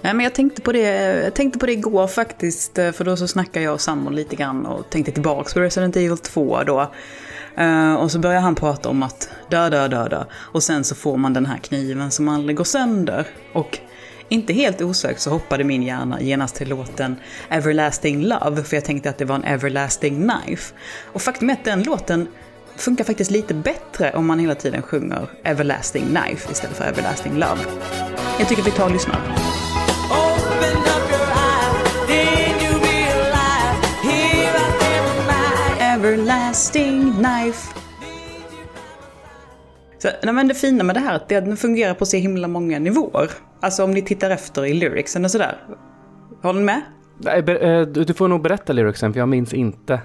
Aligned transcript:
Nej, 0.00 0.14
men 0.14 0.24
jag 0.24 0.34
tänkte 0.34 0.62
på 0.62 0.72
det, 0.72 0.80
jag 1.24 1.34
tänkte 1.34 1.58
på 1.58 1.66
det 1.66 1.72
igår 1.72 2.06
faktiskt, 2.06 2.78
eh, 2.78 2.92
för 2.92 3.04
då 3.04 3.16
så 3.16 3.28
snackade 3.28 3.64
jag 3.64 3.74
och 3.74 3.80
Samuel 3.80 4.16
lite 4.16 4.36
grann 4.36 4.66
och 4.66 4.90
tänkte 4.90 5.12
tillbaka 5.12 5.52
på 5.54 5.60
Resident 5.60 5.96
Evil 5.96 6.18
2 6.18 6.62
då. 6.64 6.90
Uh, 7.60 7.94
och 7.94 8.10
så 8.10 8.18
börjar 8.18 8.40
han 8.40 8.54
prata 8.54 8.88
om 8.88 9.02
att 9.02 9.28
dö, 9.50 9.70
dö, 9.70 9.88
dö, 9.88 10.08
dö. 10.08 10.24
Och 10.32 10.62
sen 10.62 10.84
så 10.84 10.94
får 10.94 11.16
man 11.16 11.32
den 11.32 11.46
här 11.46 11.58
kniven 11.58 12.10
som 12.10 12.28
aldrig 12.28 12.56
går 12.56 12.64
sönder. 12.64 13.26
Och 13.52 13.78
inte 14.28 14.52
helt 14.52 14.80
osökt 14.80 15.20
så 15.20 15.30
hoppade 15.30 15.64
min 15.64 15.82
hjärna 15.82 16.20
genast 16.20 16.56
till 16.56 16.68
låten 16.68 17.16
Everlasting 17.48 18.22
Love, 18.22 18.62
för 18.62 18.76
jag 18.76 18.84
tänkte 18.84 19.10
att 19.10 19.18
det 19.18 19.24
var 19.24 19.34
en 19.34 19.44
Everlasting 19.44 20.28
Knife. 20.28 20.74
Och 21.12 21.22
faktum 21.22 21.50
är 21.50 21.54
att 21.54 21.64
den 21.64 21.82
låten 21.82 22.28
funkar 22.76 23.04
faktiskt 23.04 23.30
lite 23.30 23.54
bättre 23.54 24.12
om 24.12 24.26
man 24.26 24.38
hela 24.38 24.54
tiden 24.54 24.82
sjunger 24.82 25.30
Everlasting 25.44 26.04
Knife 26.06 26.52
istället 26.52 26.76
för 26.76 26.84
Everlasting 26.84 27.34
Love. 27.34 27.60
Jag 28.38 28.48
tycker 28.48 28.62
vi 28.62 28.70
tar 28.70 28.84
och 28.84 28.92
lyssnar. 28.92 29.49
Everlasting 36.30 37.12
knife. 37.12 37.74
Så, 39.98 40.08
nej, 40.22 40.34
men 40.34 40.48
det 40.48 40.54
fina 40.54 40.84
med 40.84 40.96
det 40.96 41.00
här 41.00 41.12
är 41.12 41.16
att 41.16 41.28
den 41.28 41.56
fungerar 41.56 41.94
på 41.94 42.06
så 42.06 42.16
himla 42.16 42.48
många 42.48 42.78
nivåer. 42.78 43.30
Alltså 43.60 43.84
om 43.84 43.90
ni 43.90 44.02
tittar 44.02 44.30
efter 44.30 44.66
i 44.66 44.74
lyricsen 44.74 45.24
och 45.24 45.30
sådär. 45.30 45.56
Håller 46.42 46.60
ni 46.60 46.66
med? 46.66 46.82
Eh, 47.62 47.86
du 47.86 48.14
får 48.14 48.28
nog 48.28 48.42
berätta 48.42 48.72
lyricsen, 48.72 49.12
för 49.12 49.20
jag 49.20 49.28
minns 49.28 49.54
inte. 49.54 50.00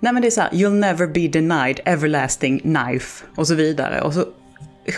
Nej 0.00 0.12
men 0.12 0.22
det 0.22 0.28
är 0.28 0.30
så 0.30 0.40
här, 0.40 0.50
you'll 0.50 0.80
never 0.80 1.06
be 1.06 1.28
denied 1.28 1.80
everlasting 1.84 2.58
knife 2.58 3.24
och 3.36 3.46
så 3.46 3.54
vidare. 3.54 4.00
Och 4.00 4.14
så 4.14 4.24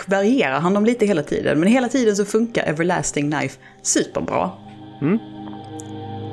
varierar 0.07 0.59
han 0.59 0.73
dem 0.73 0.85
lite 0.85 1.05
hela 1.05 1.23
tiden. 1.23 1.59
Men 1.59 1.69
hela 1.69 1.89
tiden 1.89 2.15
så 2.15 2.25
funkar 2.25 2.63
everlasting 2.63 3.31
knife 3.31 3.59
superbra. 3.81 4.51
Mm. 5.01 5.17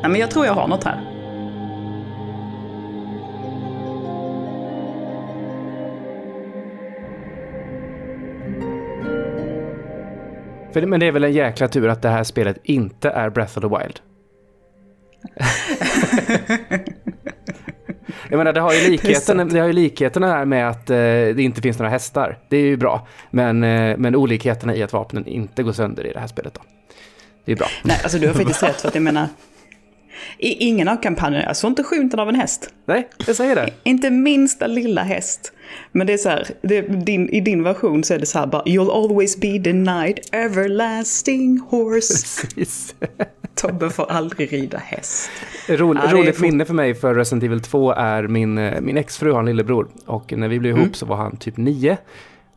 Nej 0.02 0.10
men 0.10 0.20
jag 0.20 0.30
tror 0.30 0.46
jag 0.46 0.54
har 0.54 0.68
något 0.68 0.84
här. 0.84 1.09
För, 10.72 10.86
men 10.86 11.00
det 11.00 11.06
är 11.06 11.12
väl 11.12 11.24
en 11.24 11.32
jäkla 11.32 11.68
tur 11.68 11.88
att 11.88 12.02
det 12.02 12.08
här 12.08 12.24
spelet 12.24 12.58
inte 12.62 13.10
är 13.10 13.30
Breath 13.30 13.58
of 13.58 13.62
the 13.62 13.78
Wild. 13.78 14.00
Jag 18.30 18.38
menar, 18.38 18.52
det 18.52 18.60
har 18.60 18.72
ju 18.72 18.80
likheten, 18.90 19.48
det 19.48 19.60
har 19.60 19.66
ju 19.66 19.72
likheterna 19.72 20.26
här 20.26 20.44
med 20.44 20.68
att 20.68 20.90
eh, 20.90 20.96
det 20.96 21.42
inte 21.42 21.60
finns 21.62 21.78
några 21.78 21.90
hästar. 21.90 22.38
Det 22.48 22.56
är 22.56 22.64
ju 22.64 22.76
bra. 22.76 23.06
Men, 23.30 23.64
eh, 23.64 23.96
men 23.96 24.16
olikheterna 24.16 24.74
i 24.76 24.82
att 24.82 24.92
vapnen 24.92 25.26
inte 25.26 25.62
går 25.62 25.72
sönder 25.72 26.06
i 26.06 26.12
det 26.12 26.20
här 26.20 26.26
spelet 26.26 26.54
då. 26.54 26.60
Det 27.44 27.52
är 27.52 27.56
bra. 27.56 27.66
Nej, 27.84 28.00
alltså 28.02 28.18
du 28.18 28.26
har 28.26 28.34
faktiskt 28.34 28.62
rätt 28.62 28.80
för 28.80 28.88
att 28.88 28.94
jag 28.94 29.02
menar, 29.02 29.28
i 30.38 30.48
ingen 30.48 30.88
av 30.88 30.96
kampanjerna, 30.96 31.44
jag 31.46 31.56
såg 31.56 31.70
inte 31.70 31.82
skymten 31.82 32.20
av 32.20 32.28
en 32.28 32.34
häst. 32.34 32.74
Nej, 32.86 33.08
jag 33.26 33.36
säger 33.36 33.54
det. 33.54 33.70
inte 33.82 34.10
minsta 34.10 34.66
lilla 34.66 35.02
häst. 35.02 35.52
Men 35.92 36.06
det 36.06 36.12
är 36.12 36.16
så 36.16 36.28
här, 36.28 36.46
det, 36.62 36.80
din, 36.80 37.28
i 37.28 37.40
din 37.40 37.62
version 37.62 38.04
så 38.04 38.14
är 38.14 38.18
det 38.18 38.26
så 38.26 38.38
här 38.38 38.46
bara, 38.46 38.62
you'll 38.62 39.04
always 39.04 39.40
be 39.40 39.58
denied 39.58 40.20
everlasting 40.32 41.60
horse. 41.70 42.46
Precis. 42.54 42.94
Tobbe 43.54 43.90
får 43.90 44.10
aldrig 44.10 44.52
rida 44.52 44.78
häst. 44.78 45.30
Rolig, 45.68 46.02
ja, 46.04 46.12
roligt 46.12 46.36
for... 46.36 46.42
minne 46.42 46.64
för 46.64 46.74
mig 46.74 46.94
för 46.94 47.14
Resident 47.14 47.44
Evil 47.44 47.60
2 47.60 47.92
är 47.92 48.28
min, 48.28 48.58
eh, 48.58 48.80
min 48.80 48.96
exfru 48.96 49.32
har 49.32 49.40
en 49.40 49.46
lillebror. 49.46 49.88
Och 50.06 50.32
när 50.36 50.48
vi 50.48 50.58
blev 50.58 50.70
ihop 50.70 50.82
mm. 50.82 50.94
så 50.94 51.06
var 51.06 51.16
han 51.16 51.36
typ 51.36 51.56
nio. 51.56 51.98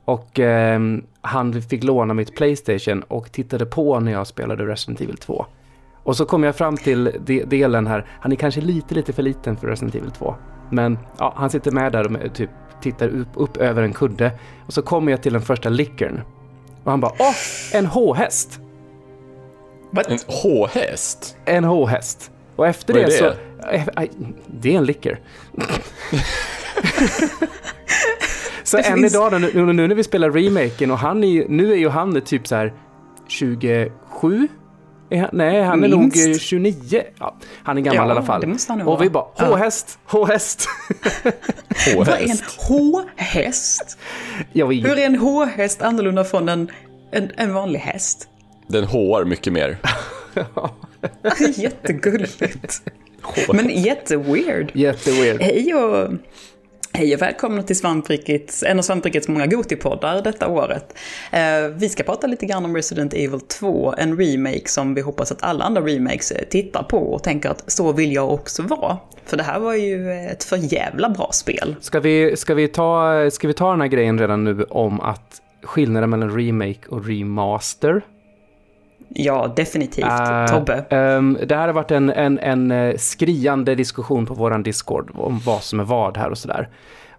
Och 0.06 0.40
eh, 0.40 0.80
han 1.22 1.62
fick 1.62 1.84
låna 1.84 2.14
mitt 2.14 2.36
Playstation 2.36 3.04
och 3.04 3.32
tittade 3.32 3.66
på 3.66 4.00
när 4.00 4.12
jag 4.12 4.28
spelade 4.28 4.66
Resident 4.66 5.02
Evil 5.02 5.18
2. 5.18 5.46
Och 6.04 6.18
så 6.18 6.26
kom 6.26 6.44
jag 6.44 6.56
fram 6.56 6.78
till 6.78 7.12
de 7.20 7.44
delen 7.44 7.88
här, 7.88 8.06
han 8.22 8.32
är 8.32 8.36
kanske 8.36 8.62
lite, 8.62 8.96
lite 8.96 9.14
för 9.14 9.24
liten 9.24 9.58
för 9.58 9.68
Resident 9.68 9.96
Evil 9.96 10.12
2. 10.12 10.36
Men 10.70 11.00
ja, 11.18 11.34
han 11.38 11.50
sitter 11.50 11.72
med 11.72 11.92
där 11.92 12.26
och 12.26 12.34
typ 12.34 12.50
tittar 12.82 13.08
upp, 13.08 13.28
upp 13.34 13.58
över 13.58 13.84
en 13.84 13.94
kudde. 13.94 14.32
Och 14.66 14.74
så 14.74 14.82
kommer 14.82 15.12
jag 15.12 15.22
till 15.22 15.34
den 15.34 15.42
första 15.42 15.70
lickern. 15.70 16.22
Och 16.84 16.92
han 16.92 17.00
bara, 17.00 17.12
åh, 17.20 17.36
en 17.74 17.86
H-häst! 17.86 18.60
What? 19.92 20.08
En 20.08 20.20
H-häst? 20.28 21.38
En 21.46 21.64
H-häst. 21.64 22.32
Och 22.56 22.68
efter 22.68 22.94
Vad 22.94 23.04
det, 23.04 23.18
är 23.18 23.18
så... 23.18 23.26
Äh, 23.70 24.10
det 24.48 24.74
är 24.74 24.78
en 24.78 24.86
licker. 24.86 25.20
så 28.64 28.78
än 28.78 28.84
finns... 28.84 29.14
idag, 29.14 29.42
nu, 29.42 29.74
nu, 29.74 29.88
när 29.88 29.96
vi 29.96 30.04
spelar 30.04 30.32
remaken 30.32 30.92
och 30.92 30.98
han 30.98 31.24
är, 31.24 31.48
nu 31.48 31.72
är 31.72 31.78
ju 31.78 31.90
han 31.90 32.22
typ 32.22 32.48
så 32.48 32.56
här 32.56 32.74
27 33.28 34.48
han, 35.18 35.30
nej, 35.34 35.64
han 35.64 35.80
Minst. 35.80 36.18
är 36.18 36.28
nog 36.28 36.40
29. 36.42 37.04
Ja, 37.20 37.38
han 37.64 37.78
är 37.78 37.82
gammal 37.82 37.96
ja, 37.96 38.08
i 38.08 38.12
alla 38.12 38.26
fall. 38.26 38.42
Det 38.42 38.48
måste 38.48 38.72
han 38.72 38.82
och 38.82 39.02
vi 39.02 39.10
bara, 39.10 39.26
H-häst, 39.36 40.00
H-häst. 40.06 40.68
Vad 41.96 42.08
är 42.08 42.30
en 42.30 42.38
H-häst? 42.70 43.98
Hur 44.54 44.98
är 44.98 45.06
en 45.06 45.16
H-häst 45.16 45.82
annorlunda 45.82 46.24
från 46.24 46.50
en, 46.50 46.72
en, 47.12 47.32
en 47.38 47.54
vanlig 47.54 47.80
häst? 47.80 48.28
Den 48.68 48.84
H-ar 48.84 49.26
mycket 49.26 49.54
mer. 49.54 49.78
Jättegulligt. 51.56 52.82
Men 53.54 53.70
jätteweird. 53.70 54.72
Jätteweird. 54.74 55.42
Hej 55.42 55.76
och 55.76 56.10
Hej 56.96 57.16
och 57.16 57.22
välkomna 57.22 57.64
till 57.64 57.76
Svamprikets, 57.76 58.64
en 58.64 58.80
av 58.80 58.84
Svamprikets 58.84 59.28
många 59.28 59.48
Gotipoddar 59.48 60.22
detta 60.22 60.48
året. 60.48 60.98
Eh, 61.32 61.68
vi 61.76 61.90
ska 61.90 62.04
prata 62.04 62.28
lite 62.28 62.46
grann 62.46 62.66
om 62.66 62.76
Resident 62.76 63.14
Evil 63.14 63.40
2, 63.40 63.94
en 63.98 64.18
remake 64.18 64.68
som 64.68 64.94
vi 64.94 65.02
hoppas 65.02 65.32
att 65.32 65.44
alla 65.44 65.64
andra 65.64 65.82
remakes 65.82 66.32
eh, 66.32 66.46
tittar 66.50 66.84
på 66.84 66.98
och 66.98 67.24
tänker 67.24 67.50
att 67.50 67.72
så 67.72 67.92
vill 67.92 68.14
jag 68.14 68.34
också 68.34 68.64
vara. 68.64 68.98
För 69.26 69.38
det 69.38 69.44
här 69.44 69.60
var 69.60 69.74
ju 69.74 70.12
eh, 70.12 70.32
ett 70.32 70.44
för 70.44 70.74
jävla 70.74 71.10
bra 71.10 71.30
spel. 71.32 71.76
Ska 71.82 72.00
vi, 72.00 72.38
ska 72.38 72.54
vi, 72.54 72.68
ta, 72.68 73.30
ska 73.32 73.48
vi 73.48 73.54
ta 73.54 73.72
den 73.72 73.82
här 73.82 73.88
grejen 73.88 74.20
redan 74.20 74.44
nu 74.44 74.64
om 74.64 75.02
att 75.02 75.42
skillnaden 75.64 76.10
mellan 76.10 76.38
remake 76.38 76.88
och 76.90 77.06
remaster 77.08 78.02
Ja, 79.16 79.54
definitivt. 79.56 80.06
Uh, 80.06 80.46
Tobbe? 80.48 80.86
Um, 80.90 81.38
det 81.46 81.56
här 81.56 81.68
har 81.68 81.74
varit 81.74 81.92
en, 81.92 82.10
en, 82.10 82.40
en 82.40 82.72
eh, 82.72 82.96
skriande 82.98 83.76
diskussion 83.76 84.26
på 84.26 84.34
våran 84.34 84.64
Discord 84.64 85.12
om 85.14 85.40
vad 85.46 85.62
som 85.62 85.80
är 85.80 85.84
vad 85.84 86.18
här 86.18 86.30
och 86.30 86.38
sådär. 86.38 86.70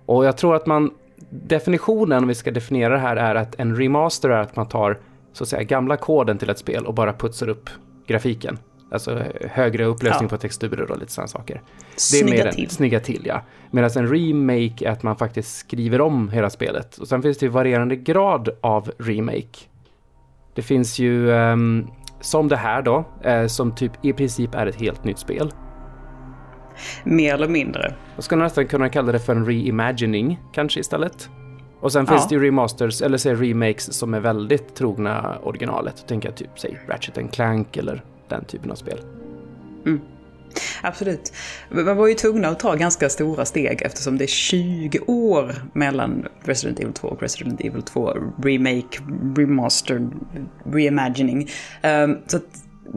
Och 0.07 0.25
jag 0.25 0.37
tror 0.37 0.57
att 0.57 0.67
man, 0.67 0.91
definitionen 1.31 2.23
om 2.23 2.29
vi 2.29 2.35
ska 2.35 2.51
definiera 2.51 2.95
det 2.95 3.01
här 3.01 3.17
är 3.17 3.35
att 3.35 3.61
en 3.61 3.77
remaster 3.77 4.31
är 4.31 4.41
att 4.41 4.57
man 4.57 4.69
tar 4.69 4.99
så 5.33 5.45
att 5.45 5.49
säga 5.49 5.63
gamla 5.63 5.97
koden 5.97 6.39
till 6.39 6.51
ett 6.51 6.59
spel 6.59 6.87
och 6.87 6.95
bara 6.95 7.13
putsar 7.13 7.49
upp 7.49 7.71
grafiken. 8.07 8.59
Alltså 8.91 9.23
högre 9.51 9.85
upplösning 9.85 10.23
ja. 10.23 10.29
på 10.29 10.37
texturer 10.37 10.91
och 10.91 10.99
lite 10.99 11.13
sådana 11.13 11.29
saker. 11.29 11.55
Det 11.55 11.97
är 11.97 12.01
snygga 12.01 12.45
mer 12.45 12.53
till. 12.53 12.71
Snygga 12.71 13.01
till, 13.01 13.23
ja. 13.25 13.43
Medan 13.71 13.91
en 13.97 14.09
remake 14.09 14.87
är 14.87 14.91
att 14.91 15.03
man 15.03 15.17
faktiskt 15.17 15.57
skriver 15.57 16.01
om 16.01 16.29
hela 16.29 16.51
spelet. 16.51 16.99
Och 16.99 17.09
sen 17.09 17.23
finns 17.23 17.39
det 17.39 17.47
ju 17.47 17.51
varierande 17.51 17.97
grad 17.97 18.49
av 18.61 18.91
remake. 18.99 19.59
Det 20.55 20.63
finns 20.63 20.99
ju, 20.99 21.31
um, 21.31 21.91
som 22.21 22.49
det 22.49 22.57
här 22.57 22.83
då, 22.83 23.05
uh, 23.27 23.47
som 23.47 23.75
typ 23.75 23.93
i 24.03 24.13
princip 24.13 24.55
är 24.55 24.67
ett 24.67 24.81
helt 24.81 25.05
nytt 25.05 25.19
spel. 25.19 25.53
Mer 27.05 27.35
eller 27.35 27.49
mindre. 27.49 27.95
Jag 28.15 28.25
skulle 28.25 28.43
nästan 28.43 28.67
kunna 28.67 28.89
kalla 28.89 29.13
det 29.13 29.19
för 29.19 29.37
en 29.37 29.47
reimagining 29.47 30.41
kanske 30.53 30.81
istället. 30.81 31.31
Och 31.81 31.93
sen 31.93 32.05
ja. 32.09 32.13
finns 32.13 32.29
det 32.29 32.35
ju 32.35 32.45
remasters, 32.45 33.03
eller 33.03 33.19
säg 33.19 33.35
remakes, 33.35 33.93
som 33.93 34.15
är 34.15 34.21
väldigt 34.21 34.75
trogna 34.75 35.39
originalet. 35.43 36.09
Tänker 36.09 36.29
jag 36.29 36.37
typ, 36.37 36.51
säg 36.59 36.81
Ratchet 36.89 37.33
Clank 37.33 37.77
eller 37.77 38.05
den 38.29 38.45
typen 38.45 38.71
av 38.71 38.75
spel. 38.75 38.99
Mm. 39.87 40.01
Absolut. 40.83 41.33
Man 41.71 41.97
var 41.97 42.07
ju 42.07 42.15
tvungna 42.15 42.49
att 42.49 42.59
ta 42.59 42.75
ganska 42.75 43.09
stora 43.09 43.45
steg 43.45 43.83
eftersom 43.83 44.19
det 44.19 44.25
är 44.25 44.27
20 44.27 44.99
år 45.07 45.55
mellan 45.73 46.27
Resident 46.43 46.81
Evil 46.81 46.93
2 46.93 47.09
och 47.09 47.23
Resident 47.23 47.61
Evil 47.61 47.83
2 47.83 48.15
Remake, 48.43 48.99
Remastered, 49.37 50.11
Reimagining. 50.65 51.51
Um, 51.83 52.19
så 52.27 52.39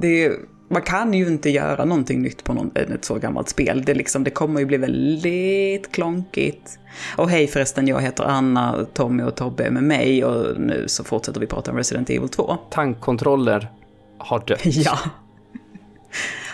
det, 0.01 0.31
man 0.69 0.81
kan 0.81 1.13
ju 1.13 1.27
inte 1.27 1.49
göra 1.49 1.85
någonting 1.85 2.21
nytt 2.21 2.43
på 2.43 2.53
någon, 2.53 2.71
ett 2.75 3.05
så 3.05 3.15
gammalt 3.15 3.49
spel. 3.49 3.83
Det, 3.85 3.93
liksom, 3.93 4.23
det 4.23 4.31
kommer 4.31 4.59
ju 4.59 4.65
bli 4.65 4.77
väldigt 4.77 5.91
klonkigt. 5.91 6.79
Och 7.15 7.29
hej 7.29 7.47
förresten, 7.47 7.87
jag 7.87 8.01
heter 8.01 8.23
Anna, 8.23 8.85
Tommy 8.93 9.23
och 9.23 9.35
Tobbe 9.35 9.63
är 9.63 9.71
med 9.71 9.83
mig 9.83 10.25
och 10.25 10.59
nu 10.59 10.83
så 10.87 11.03
fortsätter 11.03 11.39
vi 11.39 11.47
prata 11.47 11.71
om 11.71 11.77
Resident 11.77 12.09
Evil 12.09 12.29
2. 12.29 12.57
Tankkontroller 12.71 13.71
har 14.17 14.43
dött. 14.47 14.61
Ja. 14.65 14.99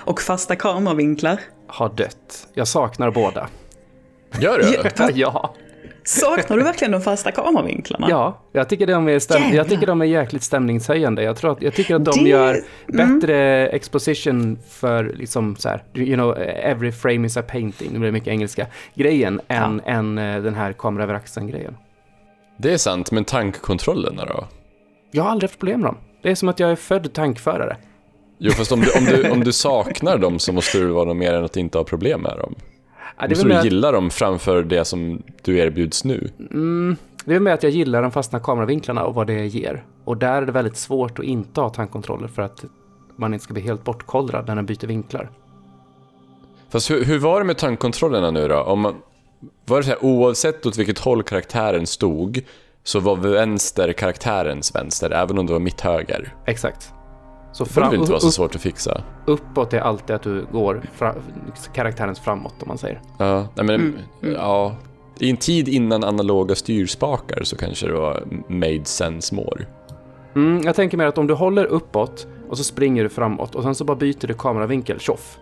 Och 0.06 0.22
fasta 0.22 0.56
kameravinklar. 0.56 1.40
Har 1.68 1.90
dött. 1.90 2.48
Jag 2.54 2.68
saknar 2.68 3.12
båda. 3.12 3.48
Gör 4.40 4.60
du? 4.60 5.12
ja. 5.20 5.56
Saknar 6.06 6.58
du 6.58 6.64
verkligen 6.64 6.92
de 6.92 7.02
fasta 7.02 7.32
kameravinklarna? 7.32 8.08
Ja, 8.10 8.42
jag 8.52 8.70
tycker 8.70 8.88
de 8.88 9.10
är, 9.10 9.20
stäm- 9.20 9.54
jag 9.54 9.70
tycker 9.70 9.88
de 9.88 10.02
är 10.02 10.06
jäkligt 10.06 10.44
stämningshöjande. 10.44 11.24
Jag, 11.24 11.38
tror 11.38 11.52
att, 11.52 11.62
jag 11.62 11.74
tycker 11.74 11.96
att 11.96 12.06
de 12.06 12.24
det... 12.24 12.30
gör 12.30 12.54
mm. 12.54 13.20
bättre 13.20 13.38
mm. 13.38 13.76
exposition 13.76 14.60
för 14.70 15.04
liksom 15.04 15.56
så 15.56 15.70
här, 15.70 15.84
you 15.94 16.16
know, 16.16 16.38
every 16.42 16.92
frame 16.92 17.28
is 17.28 17.38
a 17.38 17.42
painting, 17.42 17.90
nu 17.92 18.00
blir 18.00 18.08
det 18.08 18.12
mycket 18.12 18.28
engelska, 18.28 18.68
grejen 18.96 19.42
ja. 19.48 19.56
än, 19.56 19.82
än 19.86 20.18
eh, 20.18 20.44
den 20.44 20.56
här 20.56 20.74
kamera 20.74 21.04
över 21.04 21.14
axeln-grejen. 21.14 21.78
Det 22.58 22.74
är 22.74 22.78
sant, 22.78 23.12
men 23.12 23.26
tankkontrollerna 23.26 24.26
då? 24.26 24.48
Jag 25.12 25.24
har 25.24 25.32
aldrig 25.32 25.50
haft 25.50 25.60
problem 25.60 25.80
med 25.80 25.88
dem. 25.88 25.98
Det 26.22 26.32
är 26.32 26.36
som 26.36 26.50
att 26.50 26.60
jag 26.60 26.72
är 26.72 26.76
född 26.76 27.14
tankförare. 27.14 27.78
Jo, 28.46 28.52
fast 28.52 28.72
om 28.72 28.82
du, 28.82 28.92
om, 28.92 29.06
du, 29.06 29.32
om 29.32 29.44
du 29.44 29.52
saknar 29.52 30.18
dem 30.18 30.40
så 30.40 30.54
måste 30.54 30.80
det 30.80 30.86
vara 30.88 31.06
något 31.06 31.18
mer 31.18 31.34
än 31.34 31.46
att 31.46 31.58
inte 31.58 31.78
ha 31.78 31.86
problem 31.86 32.22
med 32.22 32.38
dem. 32.38 32.56
Ja, 33.20 33.28
Måste 33.30 33.48
du 33.48 33.64
gilla 33.64 33.92
dem 33.92 34.10
framför 34.10 34.64
det 34.64 34.86
som 34.86 35.24
du 35.42 35.58
erbjuds 35.58 36.04
nu? 36.04 36.30
mm, 36.52 36.96
det 37.26 37.36
är 37.36 37.40
med 37.40 37.54
att 37.54 37.64
jag 37.64 37.72
gillar 37.72 38.02
de 38.02 38.12
fasta 38.12 38.40
kameravinklarna 38.40 39.04
och 39.04 39.16
vad 39.16 39.28
det 39.28 39.46
ger. 39.46 39.84
Och 40.06 40.18
där 40.18 40.42
är 40.42 40.46
det 40.46 40.52
väldigt 40.52 40.78
svårt 40.78 41.20
att 41.20 41.26
inte 41.26 41.62
ha 41.62 41.70
tankkontroller 41.70 42.28
för 42.28 42.42
att 42.42 42.66
man 43.16 43.34
inte 43.34 43.44
ska 43.44 43.54
bli 43.54 43.64
helt 43.64 43.84
bortkollrad 43.84 44.48
när 44.48 44.56
den 44.56 44.66
byter 44.66 44.88
vinklar. 44.88 45.30
Fast 46.70 46.92
hur, 46.92 47.06
hur 47.06 47.20
var 47.20 47.40
det 47.40 47.46
med 47.46 47.58
tankkontrollerna 47.58 48.32
nu 48.32 48.48
då? 48.48 48.60
Om 48.62 48.80
man, 48.80 48.96
var 49.66 49.78
det 49.78 49.84
så 49.84 49.90
här, 49.90 50.04
oavsett 50.04 50.66
åt 50.66 50.78
vilket 50.78 51.00
håll 51.00 51.24
karaktären 51.24 51.88
stod 51.88 52.42
så 52.84 53.00
var 53.00 53.16
vänster 53.16 53.94
karaktärens 53.94 54.76
vänster, 54.76 55.12
även 55.12 55.38
om 55.38 55.46
det 55.46 55.54
var 55.54 55.60
mitt 55.60 55.82
höger? 55.82 56.36
Exakt. 56.46 56.94
Så 57.54 57.64
Det 57.64 57.74
borde 57.82 57.96
inte 57.96 58.12
vara 58.12 58.20
så 58.20 58.28
upp, 58.28 58.34
svårt 58.34 58.56
att 58.56 58.62
fixa? 58.62 59.02
uppåt 59.26 59.74
är 59.74 59.80
alltid 59.80 60.16
att 60.16 60.22
du 60.24 60.46
går 60.52 60.82
fra, 60.96 61.16
karaktärens 61.74 62.20
framåt 62.20 62.54
om 62.62 62.68
man 62.68 62.78
säger. 62.78 63.02
Ja, 63.18 63.48
nej 63.56 63.66
men, 63.66 63.76
Mm, 63.76 63.96
mm. 64.24 64.36
ja. 64.36 64.76
I 65.20 65.30
en 65.30 65.38
tid 65.38 65.68
innan 65.68 66.04
analoga 66.04 66.56
styrspakar 66.56 67.44
så 67.44 67.56
kanske 67.56 67.88
det 67.88 67.94
var 67.94 68.24
made 68.48 68.86
sense 68.86 69.36
more. 69.36 69.66
Mm, 70.36 70.62
jag 70.66 70.76
tänker 70.76 70.98
mer 70.98 71.06
att 71.06 71.18
om 71.18 71.28
du 71.28 71.34
håller 71.34 71.66
uppåt 71.66 72.28
och 72.50 72.58
så 72.58 72.64
springer 72.64 73.04
du 73.04 73.10
framåt 73.10 73.56
och 73.56 73.64
sen 73.64 73.76
så 73.76 73.84
bara 73.84 73.98
byter 73.98 74.28
du 74.28 74.34
kameravinkel, 74.34 75.00
tjoff. 75.00 75.38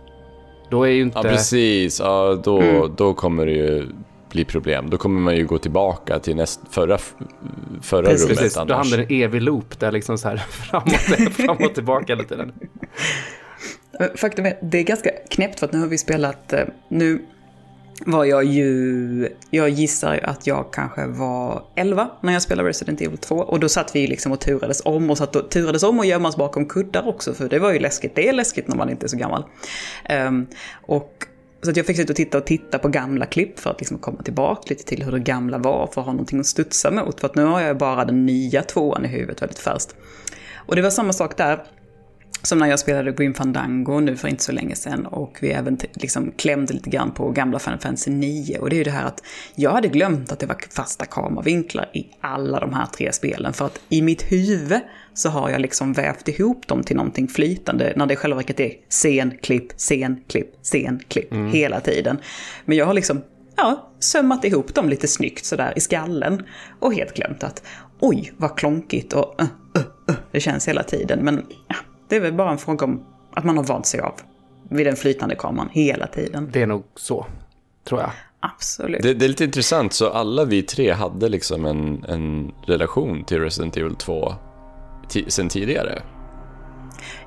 Då 0.70 0.82
är 0.82 0.90
ju 0.90 1.02
inte... 1.02 1.18
Ja, 1.18 1.22
precis. 1.22 2.00
Ja, 2.00 2.40
då, 2.44 2.60
Mm. 2.60 2.92
då 2.96 3.14
kommer 3.14 3.46
det 3.46 3.52
ju 3.52 3.86
bli 4.32 4.44
problem. 4.44 4.90
Då 4.90 4.98
kommer 4.98 5.20
man 5.20 5.36
ju 5.36 5.46
gå 5.46 5.58
tillbaka 5.58 6.18
till 6.18 6.36
näst, 6.36 6.60
förra, 6.70 6.98
förra 7.82 8.06
Precis, 8.06 8.26
rummet 8.26 8.38
Precis, 8.38 8.54
då 8.54 8.60
annars. 8.60 8.76
hamnar 8.76 8.96
det 8.96 9.14
en 9.14 9.22
evig 9.22 9.42
loop 9.42 9.80
där 9.80 9.92
liksom 9.92 10.18
så 10.18 10.28
här 10.28 10.36
framåt, 10.50 11.32
framåt 11.32 11.66
och 11.66 11.74
tillbaka 11.74 12.04
hela 12.12 12.24
tiden. 12.24 12.52
Eh, 14.00 14.06
Faktum 14.16 14.46
är, 14.46 14.58
det 14.62 14.78
är 14.78 14.82
ganska 14.82 15.10
knäppt 15.30 15.58
för 15.58 15.66
att 15.66 15.72
nu 15.72 15.78
har 15.78 15.86
vi 15.86 15.98
spelat, 15.98 16.52
eh, 16.52 16.64
nu 16.88 17.22
var 18.06 18.24
jag 18.24 18.44
ju, 18.44 19.28
jag 19.50 19.68
gissar 19.68 20.20
att 20.24 20.46
jag 20.46 20.72
kanske 20.72 21.06
var 21.06 21.62
11 21.76 22.10
när 22.20 22.32
jag 22.32 22.42
spelade 22.42 22.68
Resident 22.68 23.00
Evil 23.00 23.18
2 23.18 23.36
och 23.36 23.60
då 23.60 23.68
satt 23.68 23.96
vi 23.96 24.00
ju 24.00 24.06
liksom 24.06 24.32
och 24.32 24.40
turades 24.40 24.82
om 24.84 25.10
och 25.10 25.18
satt 25.18 25.36
och 25.36 25.50
turades 25.50 25.82
om 25.82 25.98
och 25.98 26.06
gömmas 26.06 26.36
bakom 26.36 26.66
kuddar 26.66 27.08
också 27.08 27.34
för 27.34 27.48
det 27.48 27.58
var 27.58 27.72
ju 27.72 27.78
läskigt, 27.78 28.14
det 28.14 28.28
är 28.28 28.32
läskigt 28.32 28.68
när 28.68 28.76
man 28.76 28.90
inte 28.90 29.06
är 29.06 29.08
så 29.08 29.16
gammal. 29.16 29.44
Ehm, 30.04 30.46
och 30.86 31.26
så 31.62 31.70
att 31.70 31.76
jag 31.76 31.86
fick 31.86 31.96
sitta 31.96 32.12
och 32.12 32.16
titta 32.16 32.38
och 32.38 32.46
titta 32.46 32.78
på 32.78 32.88
gamla 32.88 33.26
klipp 33.26 33.58
för 33.58 33.70
att 33.70 33.80
liksom 33.80 33.98
komma 33.98 34.22
tillbaka 34.22 34.62
lite 34.66 34.84
till 34.84 35.02
hur 35.02 35.12
det 35.12 35.18
gamla 35.18 35.58
var 35.58 35.86
för 35.86 36.00
att 36.00 36.06
ha 36.06 36.12
någonting 36.12 36.40
att 36.40 36.46
studsa 36.46 36.90
mot. 36.90 37.20
För 37.20 37.26
att 37.26 37.34
nu 37.34 37.44
har 37.44 37.60
jag 37.60 37.78
bara 37.78 38.04
den 38.04 38.26
nya 38.26 38.62
tvåan 38.62 39.04
i 39.04 39.08
huvudet 39.08 39.42
väldigt 39.42 39.58
färskt. 39.58 39.94
Och 40.54 40.76
det 40.76 40.82
var 40.82 40.90
samma 40.90 41.12
sak 41.12 41.36
där. 41.36 41.64
Som 42.44 42.58
när 42.58 42.66
jag 42.66 42.78
spelade 42.78 43.12
Grim 43.12 43.34
Fandango 43.34 44.00
nu 44.00 44.16
för 44.16 44.28
inte 44.28 44.42
så 44.42 44.52
länge 44.52 44.74
sedan 44.74 45.06
och 45.06 45.38
vi 45.40 45.50
även 45.50 45.78
liksom 45.92 46.32
klämde 46.36 46.72
lite 46.72 46.90
grann 46.90 47.10
på 47.10 47.30
gamla 47.30 47.58
Final 47.58 47.78
Fantasy 47.78 48.10
9. 48.10 48.58
Och 48.58 48.70
det 48.70 48.76
är 48.76 48.78
ju 48.78 48.84
det 48.84 48.90
här 48.90 49.06
att 49.06 49.22
jag 49.54 49.70
hade 49.70 49.88
glömt 49.88 50.32
att 50.32 50.38
det 50.38 50.46
var 50.46 50.56
fasta 50.70 51.04
kameravinklar 51.04 51.90
i 51.92 52.06
alla 52.20 52.60
de 52.60 52.72
här 52.72 52.86
tre 52.86 53.12
spelen. 53.12 53.52
För 53.52 53.66
att 53.66 53.80
i 53.88 54.02
mitt 54.02 54.32
huvud 54.32 54.80
så 55.14 55.28
har 55.28 55.50
jag 55.50 55.60
liksom 55.60 55.92
vävt 55.92 56.28
ihop 56.28 56.66
dem 56.66 56.82
till 56.82 56.96
någonting 56.96 57.28
flytande 57.28 57.92
när 57.96 58.06
det 58.06 58.14
i 58.14 58.16
själva 58.16 58.36
verket 58.36 58.60
är 58.60 58.72
scen, 58.88 59.38
klipp, 59.42 59.72
scen, 59.76 60.20
klipp, 60.28 60.62
scen, 60.62 61.00
klipp 61.08 61.34
hela 61.52 61.80
tiden. 61.80 62.18
Men 62.64 62.76
jag 62.76 62.86
har 62.86 62.94
liksom 62.94 63.22
ja, 63.56 63.90
sömmat 64.00 64.44
ihop 64.44 64.74
dem 64.74 64.88
lite 64.88 65.08
snyggt 65.08 65.44
sådär 65.44 65.72
i 65.76 65.80
skallen 65.80 66.42
och 66.80 66.94
helt 66.94 67.14
glömt 67.14 67.44
att 67.44 67.62
oj 68.00 68.32
vad 68.36 68.58
klonkigt 68.58 69.12
och 69.12 69.40
uh, 69.42 69.48
uh, 69.76 69.84
uh, 70.10 70.16
det 70.32 70.40
känns 70.40 70.68
hela 70.68 70.82
tiden. 70.82 71.18
Men 71.24 71.46
ja, 71.68 71.76
det 72.12 72.16
är 72.16 72.20
väl 72.20 72.32
bara 72.32 72.50
en 72.50 72.58
fråga 72.58 72.84
om 72.86 73.04
att 73.34 73.44
man 73.44 73.56
har 73.56 73.64
vant 73.64 73.86
sig 73.86 74.00
av 74.00 74.14
vid 74.68 74.86
den 74.86 74.96
flytande 74.96 75.34
kameran 75.34 75.68
hela 75.72 76.06
tiden. 76.06 76.48
Det 76.52 76.62
är 76.62 76.66
nog 76.66 76.84
så, 76.94 77.26
tror 77.88 78.00
jag. 78.00 78.10
Absolut. 78.40 79.02
Det, 79.02 79.14
det 79.14 79.24
är 79.26 79.28
lite 79.28 79.44
intressant, 79.44 79.92
så 79.92 80.08
alla 80.10 80.44
vi 80.44 80.62
tre 80.62 80.92
hade 80.92 81.28
liksom 81.28 81.66
en, 81.66 82.04
en 82.08 82.52
relation 82.66 83.24
till 83.24 83.40
Resident 83.40 83.76
Evil 83.76 83.94
2 83.94 84.32
ti- 85.08 85.28
sen 85.28 85.48
tidigare. 85.48 86.02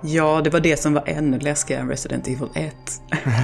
Ja, 0.01 0.41
det 0.43 0.49
var 0.49 0.59
det 0.59 0.77
som 0.77 0.93
var 0.93 1.03
ännu 1.05 1.39
läskigare 1.39 1.81
än 1.81 1.89
Resident 1.89 2.27
Evil 2.27 2.47
1. 2.53 2.75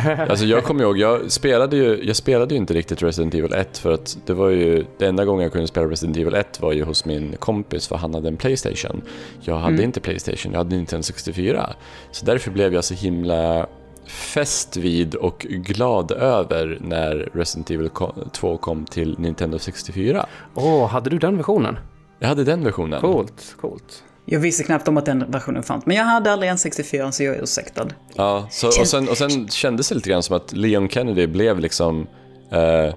Alltså 0.30 0.46
jag 0.46 0.64
kommer 0.64 0.84
ihåg, 0.84 0.98
jag 0.98 1.32
spelade, 1.32 1.78
ju, 1.78 2.04
jag 2.04 2.16
spelade 2.16 2.54
ju 2.54 2.58
inte 2.60 2.74
riktigt 2.74 3.04
Resident 3.04 3.34
Evil 3.34 3.54
1 3.54 3.78
för 3.78 3.92
att 3.92 4.18
det 4.26 4.34
var 4.34 4.50
ju, 4.50 4.86
det 4.98 5.06
enda 5.08 5.26
gången 5.26 5.44
jag 5.44 5.52
kunde 5.52 5.68
spela 5.68 5.88
Resident 5.88 6.18
Evil 6.18 6.34
1 6.34 6.62
var 6.62 6.72
ju 6.74 6.84
hos 6.84 7.06
min 7.06 7.36
kompis 7.40 7.88
för 7.88 7.96
han 7.96 8.14
hade 8.14 8.28
en 8.28 8.38
Playstation. 8.38 9.02
Jag 9.42 9.58
hade 9.58 9.84
inte 9.84 10.00
Playstation, 10.00 10.52
jag 10.52 10.60
hade 10.60 10.76
Nintendo 10.76 11.04
64. 11.04 11.70
Så 12.12 12.26
därför 12.26 12.52
blev 12.52 12.74
jag 12.74 12.84
så 12.84 12.94
himla 12.94 13.68
fäst 14.06 14.78
vid 14.78 15.16
och 15.16 15.40
glad 15.50 16.12
över 16.12 16.78
när 16.82 17.30
Resident 17.34 17.72
Evil 17.72 17.90
ko- 17.90 18.14
2 18.34 18.58
kom 18.58 18.86
till 18.86 19.20
Nintendo 19.20 19.60
64. 19.60 20.26
Åh, 20.56 20.88
hade 20.88 21.10
du 21.10 21.18
den 21.18 21.38
versionen? 21.38 21.78
Jag 22.20 22.28
hade 22.28 22.44
den 22.44 22.64
versionen. 22.64 23.02
Coolt, 23.02 23.56
coolt. 23.62 24.04
Jag 24.32 24.40
visste 24.40 24.64
knappt 24.64 24.88
om 24.88 24.98
att 24.98 25.06
den 25.06 25.32
versionen 25.32 25.64
fanns, 25.64 25.86
men 25.86 25.98
jag 25.98 26.04
hade 26.04 26.32
aldrig 26.32 26.52
en 26.52 26.58
64 26.58 27.12
så 27.12 27.24
jag 27.24 27.36
är 27.36 27.44
ursäktad. 27.44 27.88
Ja, 28.14 28.48
så, 28.52 28.68
och, 28.68 28.88
sen, 28.88 29.10
och 29.10 29.18
sen 29.18 29.48
kändes 29.48 29.90
det 29.90 29.96
lite 29.96 30.10
grann 30.10 30.24
som 30.24 30.36
att 30.36 30.54
Leon 30.54 30.90
Kennedy 30.90 31.28
blev 31.28 31.60
liksom 31.60 32.08
eh, 32.52 32.94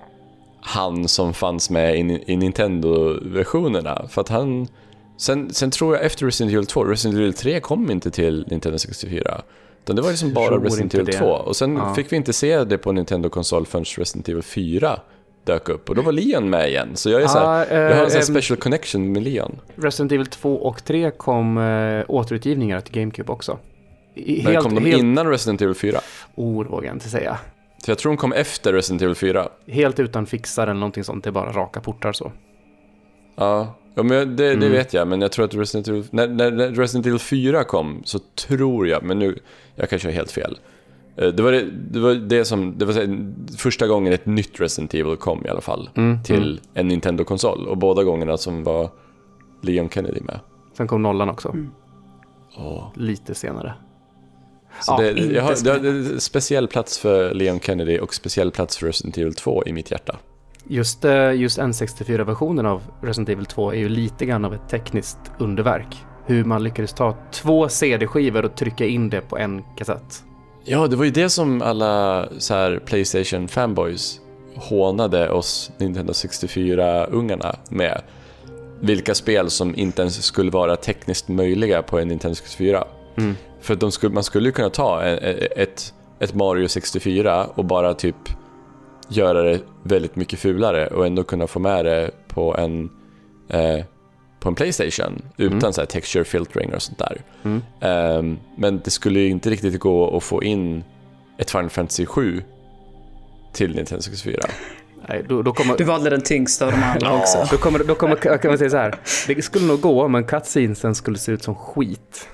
han 0.60 1.08
som 1.08 1.34
fanns 1.34 1.70
med 1.70 1.96
i, 1.98 2.24
i 2.26 2.36
Nintendo-versionerna. 2.36 4.08
För 4.08 4.20
att 4.20 4.28
han... 4.28 4.68
Sen, 5.16 5.54
sen 5.54 5.70
tror 5.70 5.96
jag 5.96 6.04
efter 6.04 6.26
Resident 6.26 6.52
Evil 6.54 6.66
2, 6.66 6.84
Resident 6.84 7.18
Evil 7.18 7.34
3 7.34 7.60
kom 7.60 7.90
inte 7.90 8.10
till 8.10 8.46
Nintendo 8.50 8.78
64. 8.78 9.42
Utan 9.82 9.96
det 9.96 10.02
var 10.02 10.10
liksom 10.10 10.32
bara 10.32 10.56
Resident 10.58 10.94
Evil 10.94 11.06
det. 11.06 11.12
2. 11.12 11.26
Och 11.26 11.56
sen 11.56 11.76
Ja. 11.76 11.94
fick 11.94 12.12
vi 12.12 12.16
inte 12.16 12.32
se 12.32 12.64
det 12.64 12.78
på 12.78 12.92
Nintendo-konsol 12.92 13.66
förrän 13.66 13.84
Resident 13.84 14.28
Evil 14.28 14.42
4 14.42 15.00
dök 15.44 15.68
upp. 15.68 15.88
Och 15.88 15.94
då 15.96 16.02
var 16.02 16.12
Leon 16.12 16.50
med 16.50 16.68
igen. 16.68 16.88
Så 16.94 17.10
jag, 17.10 17.22
är 17.22 17.26
så 17.26 17.38
här, 17.38 17.66
Ja, 17.70 17.74
jag 17.80 17.96
har 17.96 18.04
en 18.04 18.10
sån 18.10 18.20
eh, 18.20 18.24
special 18.40 18.56
connection 18.58 19.12
med 19.12 19.22
Leon. 19.22 19.60
Resident 19.76 20.12
Evil 20.12 20.26
2 20.26 20.56
och 20.56 20.84
3 20.84 21.10
kom 21.10 21.58
eh, 21.58 22.04
återutgivningar 22.08 22.80
till 22.80 22.94
GameCube 23.00 23.32
också. 23.32 23.58
I- 24.14 24.42
Men 24.44 24.52
Helt, 24.52 24.64
kom 24.64 24.74
de 24.74 24.84
helt, 24.84 24.98
innan 25.02 25.30
Resident 25.30 25.62
Evil 25.62 25.74
4? 25.74 26.00
oh, 26.34 26.64
vågar 26.66 26.86
jag 26.86 26.96
inte 26.96 27.08
säga. 27.08 27.38
För 27.84 27.90
jag 27.90 27.98
tror 27.98 28.12
de 28.12 28.16
kom 28.16 28.32
efter 28.32 28.72
Resident 28.72 29.02
Evil 29.02 29.14
4. 29.14 29.48
Helt 29.66 30.00
utan 30.00 30.26
fixar 30.26 30.62
eller 30.62 30.74
någonting 30.74 31.04
sånt, 31.04 31.24
det 31.24 31.30
är 31.30 31.32
bara 31.32 31.52
raka 31.52 31.80
portar 31.80 32.12
så. 32.12 32.32
Ja, 33.36 33.74
ja 33.94 34.02
men 34.02 34.36
det, 34.36 34.44
det 34.48 34.52
Mm. 34.52 34.72
vet 34.72 34.94
jag. 34.94 35.08
Men 35.08 35.20
jag 35.20 35.32
tror 35.32 35.44
att 35.44 35.54
Resident 35.54 35.88
Evil, 35.88 36.04
när, 36.10 36.28
när 36.28 36.50
när 36.50 36.68
Resident 36.70 37.06
Evil 37.06 37.18
4 37.18 37.64
kom 37.64 38.02
så 38.04 38.18
tror 38.18 38.88
jag, 38.88 39.02
men 39.02 39.18
nu, 39.18 39.38
jag 39.74 39.90
kanske 39.90 40.08
har 40.08 40.12
helt 40.12 40.32
fel. 40.32 40.58
Eh, 41.16 41.28
Det 41.28 41.42
var 41.42 41.52
det, 41.52 41.70
det, 41.70 42.00
var 42.00 42.14
det 42.14 42.44
som, 42.44 42.78
det 42.78 42.84
var 42.84 43.18
första 43.58 43.86
gången 43.86 44.12
ett 44.12 44.26
nytt 44.26 44.60
Resident 44.60 44.94
Evil 44.94 45.16
kom 45.16 45.46
i 45.46 45.48
alla 45.48 45.60
fall. 45.60 45.90
Mm, 45.94 46.22
Till 46.22 46.60
en 46.74 46.88
Nintendo-konsol. 46.88 47.68
Och 47.68 47.78
båda 47.78 48.04
gångerna 48.04 48.36
som 48.36 48.64
var 48.64 48.90
Leon 49.62 49.88
Kennedy 49.88 50.20
med. 50.20 50.40
Sen 50.76 50.86
kom 50.86 51.02
nollan 51.02 51.28
också, 51.28 51.54
Åh. 52.56 52.88
lite 52.94 53.34
senare. 53.34 53.74
Så 54.80 54.92
Ja, 54.92 54.96
det, 54.98 55.10
jag 55.10 55.42
har, 55.42 55.64
det 55.64 55.70
har 55.70 55.78
en 55.78 56.20
speciell 56.20 56.68
plats 56.68 56.98
för 56.98 57.34
Leon 57.34 57.60
Kennedy 57.60 57.98
och 57.98 58.14
speciell 58.14 58.50
plats 58.50 58.76
för 58.76 58.86
Resident 58.86 59.18
Evil 59.18 59.34
2 59.34 59.62
i 59.66 59.72
mitt 59.72 59.90
hjärta. 59.90 60.16
Just, 60.68 61.04
eh, 61.04 61.32
just 61.32 61.58
N64-versionen 61.58 62.66
av 62.66 62.82
Resident 63.02 63.28
Evil 63.28 63.46
2 63.46 63.70
är 63.72 63.76
ju 63.78 63.88
lite 63.88 64.26
grann 64.26 64.44
av 64.44 64.54
ett 64.54 64.68
tekniskt 64.68 65.18
underverk. 65.38 65.96
Hur 66.26 66.44
man 66.44 66.62
lyckades 66.62 66.92
ta 66.92 67.16
två 67.32 67.68
CD-skivor 67.68 68.44
och 68.44 68.56
trycka 68.56 68.86
in 68.86 69.10
det 69.10 69.20
på 69.20 69.38
en 69.38 69.62
kassett. 69.76 70.24
Ja, 70.66 70.86
det 70.86 70.96
var 70.96 71.04
ju 71.04 71.10
det 71.10 71.30
som 71.30 71.62
alla 71.62 72.28
så 72.38 72.54
här 72.54 72.78
Playstation 72.84 73.48
fanboys 73.48 74.20
hånade 74.56 75.30
oss 75.30 75.70
Nintendo 75.78 76.12
64-ungarna 76.12 77.56
med. 77.68 78.02
Vilka 78.80 79.14
spel 79.14 79.50
som 79.50 79.74
inte 79.76 80.02
ens 80.02 80.24
skulle 80.24 80.50
vara 80.50 80.76
tekniskt 80.76 81.28
möjliga 81.28 81.82
på 81.82 81.98
en 81.98 82.08
Nintendo 82.08 82.34
64. 82.34 82.84
Mm. 83.16 83.34
För 83.60 83.90
skulle, 83.90 84.14
man 84.14 84.24
skulle 84.24 84.48
ju 84.48 84.52
kunna 84.52 84.70
ta 84.70 85.02
e- 85.02 85.48
ett, 85.56 85.94
ett 86.18 86.34
Mario 86.34 86.68
64 86.68 87.46
och 87.54 87.64
bara 87.64 87.94
typ 87.94 88.16
göra 89.08 89.42
det 89.42 89.60
väldigt 89.82 90.16
mycket 90.16 90.38
fulare 90.38 90.86
och 90.86 91.06
ändå 91.06 91.24
kunna 91.24 91.46
få 91.46 91.58
med 91.58 91.84
det 91.84 92.10
på 92.28 92.56
en, 92.56 92.90
eh, 93.48 93.84
på 94.44 94.48
en 94.48 94.54
Playstation 94.54 95.22
utan 95.36 95.58
Mm. 95.58 95.72
så 95.72 95.80
här 95.80 95.86
texture 95.86 96.24
filtering 96.24 96.74
och 96.74 96.82
sånt 96.82 96.98
där. 96.98 97.20
Mm. 97.44 97.62
Ehm, 97.80 98.38
men 98.56 98.80
det 98.84 98.90
skulle 98.90 99.20
ju 99.20 99.28
inte 99.28 99.50
riktigt 99.50 99.80
gå 99.80 100.16
att 100.16 100.22
få 100.22 100.42
in 100.42 100.84
ett 101.38 101.50
Final 101.50 101.70
Fantasy 101.70 102.06
7 102.06 102.42
till 103.52 103.74
Nintendo 103.74 104.02
64. 104.02 104.40
Nej, 105.08 105.24
då, 105.28 105.42
då 105.42 105.52
kommer... 105.52 105.76
Du 105.76 105.84
valde 105.84 106.10
den 106.10 106.20
tyngsta 106.20 106.66
av 106.66 106.72
de 106.72 106.82
andra 106.82 107.12
också. 107.20 107.48
Då 107.50 107.56
kommer, 107.56 107.78
då 107.84 107.94
kommer, 107.94 108.16
kan 108.16 108.50
man 108.50 108.58
säga 108.58 108.70
så 108.70 108.76
här. 108.76 108.94
Det 109.26 109.42
skulle 109.42 109.66
nog 109.66 109.80
gå, 109.80 110.08
men 110.08 110.24
cutscenesen 110.24 110.94
skulle 110.94 111.18
se 111.18 111.32
ut 111.32 111.42
som 111.42 111.54
skit. 111.54 112.28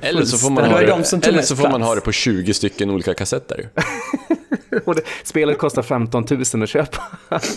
Eller 0.00 0.24
så 0.24 0.38
får 0.38 0.50
man, 0.50 0.64
ha 0.70 0.80
det, 0.80 1.26
eller 1.28 1.42
så 1.42 1.56
får 1.56 1.70
man 1.70 1.82
ha 1.82 1.94
det 1.94 2.00
på 2.00 2.12
20 2.12 2.54
stycken 2.54 2.90
olika 2.90 3.14
kassetter. 3.14 3.68
och 4.84 4.94
det, 4.94 5.02
spelet 5.24 5.58
kostar 5.58 5.82
15 5.82 6.26
000 6.30 6.62
att 6.62 6.68
köpa. 6.68 7.02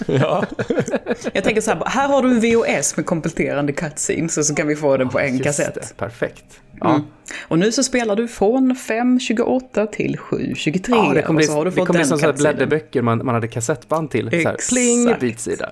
Ja. 0.05 0.43
Jag 1.33 1.43
tänker 1.43 1.61
så 1.61 1.71
här, 1.71 1.83
här 1.85 2.07
har 2.07 2.21
du 2.21 2.29
en 2.29 2.39
VOS 2.41 2.97
med 2.97 3.05
kompletterande 3.05 3.73
cutscenes 3.73 4.37
och 4.37 4.45
så 4.45 4.55
kan 4.55 4.67
vi 4.67 4.75
få 4.75 4.97
den 4.97 5.09
på 5.09 5.19
en 5.19 5.31
Just 5.33 5.43
kassett. 5.43 5.73
det, 5.73 5.97
perfekt. 5.97 6.45
Ja. 6.79 6.89
Mm. 6.89 7.01
Och 7.47 7.59
nu 7.59 7.71
så 7.71 7.83
spelar 7.83 8.15
du 8.15 8.27
från 8.27 8.75
5.28 8.75 9.87
till 9.91 10.17
7.23. 10.17 10.83
Ja, 10.87 11.13
det 11.13 11.21
kommer 11.21 11.37
bli, 11.37 11.47
så 11.47 11.53
har 11.53 11.65
du 11.65 11.71
det 11.71 11.77
kommer 11.85 11.99
bli 11.99 12.05
som 12.05 12.19
så 12.19 12.25
här 12.25 12.31
cutscenen. 12.33 12.55
blädderböcker 12.55 13.01
man, 13.01 13.25
man 13.25 13.35
hade 13.35 13.47
kassettband 13.47 14.11
till. 14.11 14.29
Så 14.29 14.35
här, 14.35 14.39
Exakt. 14.39 14.69
pling, 14.69 15.13
bytsida. 15.19 15.71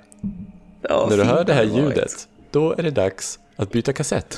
Ja, 0.90 1.08
När 1.10 1.18
du 1.18 1.24
hör 1.24 1.44
det 1.44 1.54
här 1.54 1.64
ljudet, 1.64 2.12
då 2.52 2.76
är 2.78 2.84
det 2.84 2.92
dags 2.92 3.40
att 3.56 3.72
byta 3.72 3.94
kassett. 3.94 4.38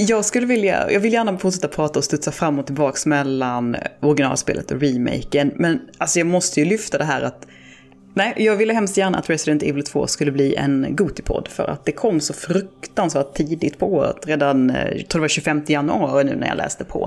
Jag 0.00 0.24
skulle 0.24 0.46
vilja, 0.46 0.90
jag 0.90 1.00
vill 1.00 1.12
gärna 1.12 1.38
fortsätta 1.38 1.68
prata 1.68 1.98
och 1.98 2.04
studsa 2.04 2.32
fram 2.32 2.58
och 2.58 2.66
tillbaks 2.66 3.06
mellan 3.06 3.76
originalspelet 4.00 4.70
och 4.70 4.80
remaken. 4.80 5.52
Men 5.56 5.80
alltså 5.98 6.18
jag 6.18 6.26
måste 6.26 6.60
ju 6.60 6.66
lyfta 6.66 6.98
det 6.98 7.04
här 7.04 7.22
att 7.22 7.46
Nej, 8.14 8.34
jag 8.36 8.56
ville 8.56 8.72
hemskt 8.72 8.96
gärna 8.96 9.18
att 9.18 9.30
Resident 9.30 9.62
Evil 9.62 9.84
2 9.84 10.06
skulle 10.06 10.32
bli 10.32 10.54
en 10.54 10.96
Gotipodd 10.96 11.48
för 11.48 11.70
att 11.70 11.84
det 11.84 11.92
kom 11.92 12.20
så 12.20 12.34
fruktansvärt 12.34 13.34
tidigt 13.34 13.78
på 13.78 13.94
året, 13.94 14.16
redan 14.26 14.70
eh, 14.70 14.96
jag 14.96 15.08
tror 15.08 15.20
det 15.20 15.22
var 15.22 15.28
25 15.28 15.62
januari 15.66 16.24
nu 16.24 16.36
när 16.36 16.48
jag 16.48 16.56
läste 16.56 16.84
på. 16.84 17.00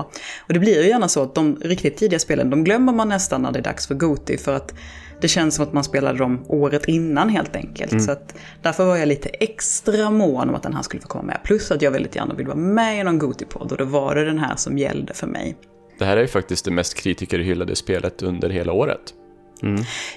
Och 0.46 0.52
det 0.52 0.58
blir 0.58 0.82
ju 0.82 0.88
gärna 0.88 1.08
så 1.08 1.22
att 1.22 1.34
de 1.34 1.56
riktigt 1.56 1.96
tidiga 1.96 2.18
spelen, 2.18 2.50
de 2.50 2.64
glömmer 2.64 2.92
man 2.92 3.08
nästan 3.08 3.42
när 3.42 3.52
det 3.52 3.58
är 3.58 3.62
dags 3.62 3.86
för 3.86 3.94
Goti 3.94 4.38
för 4.38 4.54
att 4.54 4.74
det 5.22 5.28
känns 5.28 5.54
som 5.54 5.64
att 5.64 5.72
man 5.72 5.84
spelade 5.84 6.18
dem 6.18 6.44
året 6.48 6.84
innan 6.88 7.28
helt 7.28 7.56
enkelt. 7.56 8.02
Så 8.02 8.12
att 8.12 8.34
därför 8.62 8.84
var 8.84 8.96
jag 8.96 9.08
lite 9.08 9.28
extra 9.28 10.10
mån 10.10 10.48
om 10.48 10.54
att 10.54 10.62
den 10.62 10.74
här 10.74 10.82
skulle 10.82 11.02
få 11.02 11.08
komma 11.08 11.24
med. 11.24 11.40
Plus 11.44 11.70
att 11.70 11.82
jag 11.82 11.90
väldigt 11.90 12.16
gärna 12.16 12.34
vill 12.34 12.46
vara 12.46 12.56
med 12.56 13.00
i 13.00 13.04
någon 13.04 13.18
Gotipodd 13.18 13.72
och 13.72 13.78
då 13.78 13.84
var 13.84 14.14
det 14.14 14.24
den 14.24 14.38
här 14.38 14.56
som 14.56 14.78
gällde 14.78 15.14
för 15.14 15.26
mig. 15.26 15.56
Det 15.98 16.04
här 16.04 16.16
är 16.16 16.20
ju 16.20 16.28
faktiskt 16.28 16.64
det 16.64 16.70
mest 16.70 16.94
kritikerhyllade 16.94 17.76
spelet 17.76 18.22
under 18.22 18.50
hela 18.50 18.72
året. 18.72 19.14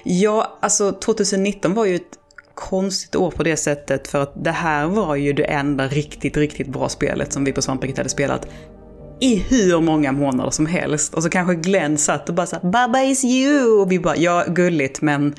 Ja, 0.04 0.58
alltså 0.60 0.92
2019 0.92 1.74
var 1.74 1.84
ju 1.84 1.94
ett 1.94 2.18
konstigt 2.54 3.16
år 3.16 3.30
på 3.30 3.42
det 3.42 3.56
sättet 3.56 4.08
för 4.08 4.22
att 4.22 4.44
det 4.44 4.50
här 4.50 4.86
var 4.86 5.16
ju 5.16 5.32
det 5.32 5.44
enda 5.44 5.88
riktigt, 5.88 6.36
riktigt 6.36 6.68
bra 6.68 6.88
spelet 6.88 7.32
som 7.32 7.44
vi 7.44 7.52
på 7.52 7.62
Svampriket 7.62 7.98
hade 7.98 8.08
spelat 8.08 8.48
i 9.20 9.36
hur 9.36 9.80
många 9.80 10.12
månader 10.12 10.50
som 10.50 10.66
helst. 10.66 11.14
Och 11.14 11.22
så 11.22 11.30
kanske 11.30 11.54
Glenn 11.54 11.98
satt 11.98 12.28
och 12.28 12.34
bara 12.34 12.46
sa 12.46 12.58
“Baba 12.62 13.00
is 13.02 13.24
you” 13.24 13.80
och 13.80 13.92
vi 13.92 13.98
bara 13.98 14.16
“Ja, 14.16 14.44
gulligt, 14.48 15.00
men 15.02 15.34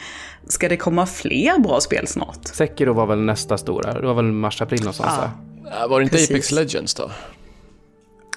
ska 0.47 0.69
det 0.69 0.77
komma 0.77 1.05
fler 1.05 1.59
bra 1.59 1.79
spel 1.81 2.07
snart?” 2.07 2.47
Sekiro 2.47 2.93
var 2.93 3.05
väl 3.05 3.19
nästa 3.19 3.57
stora, 3.57 3.93
det 4.01 4.07
var 4.07 4.13
väl 4.13 4.25
mars-april 4.25 4.79
någonstans 4.79 5.13
Ja. 5.17 5.31
där. 5.69 5.87
Var 5.87 5.99
det 5.99 6.03
inte 6.03 6.15
Precis. 6.15 6.31
Apex 6.31 6.51
Legends 6.51 6.93
då? 6.93 7.11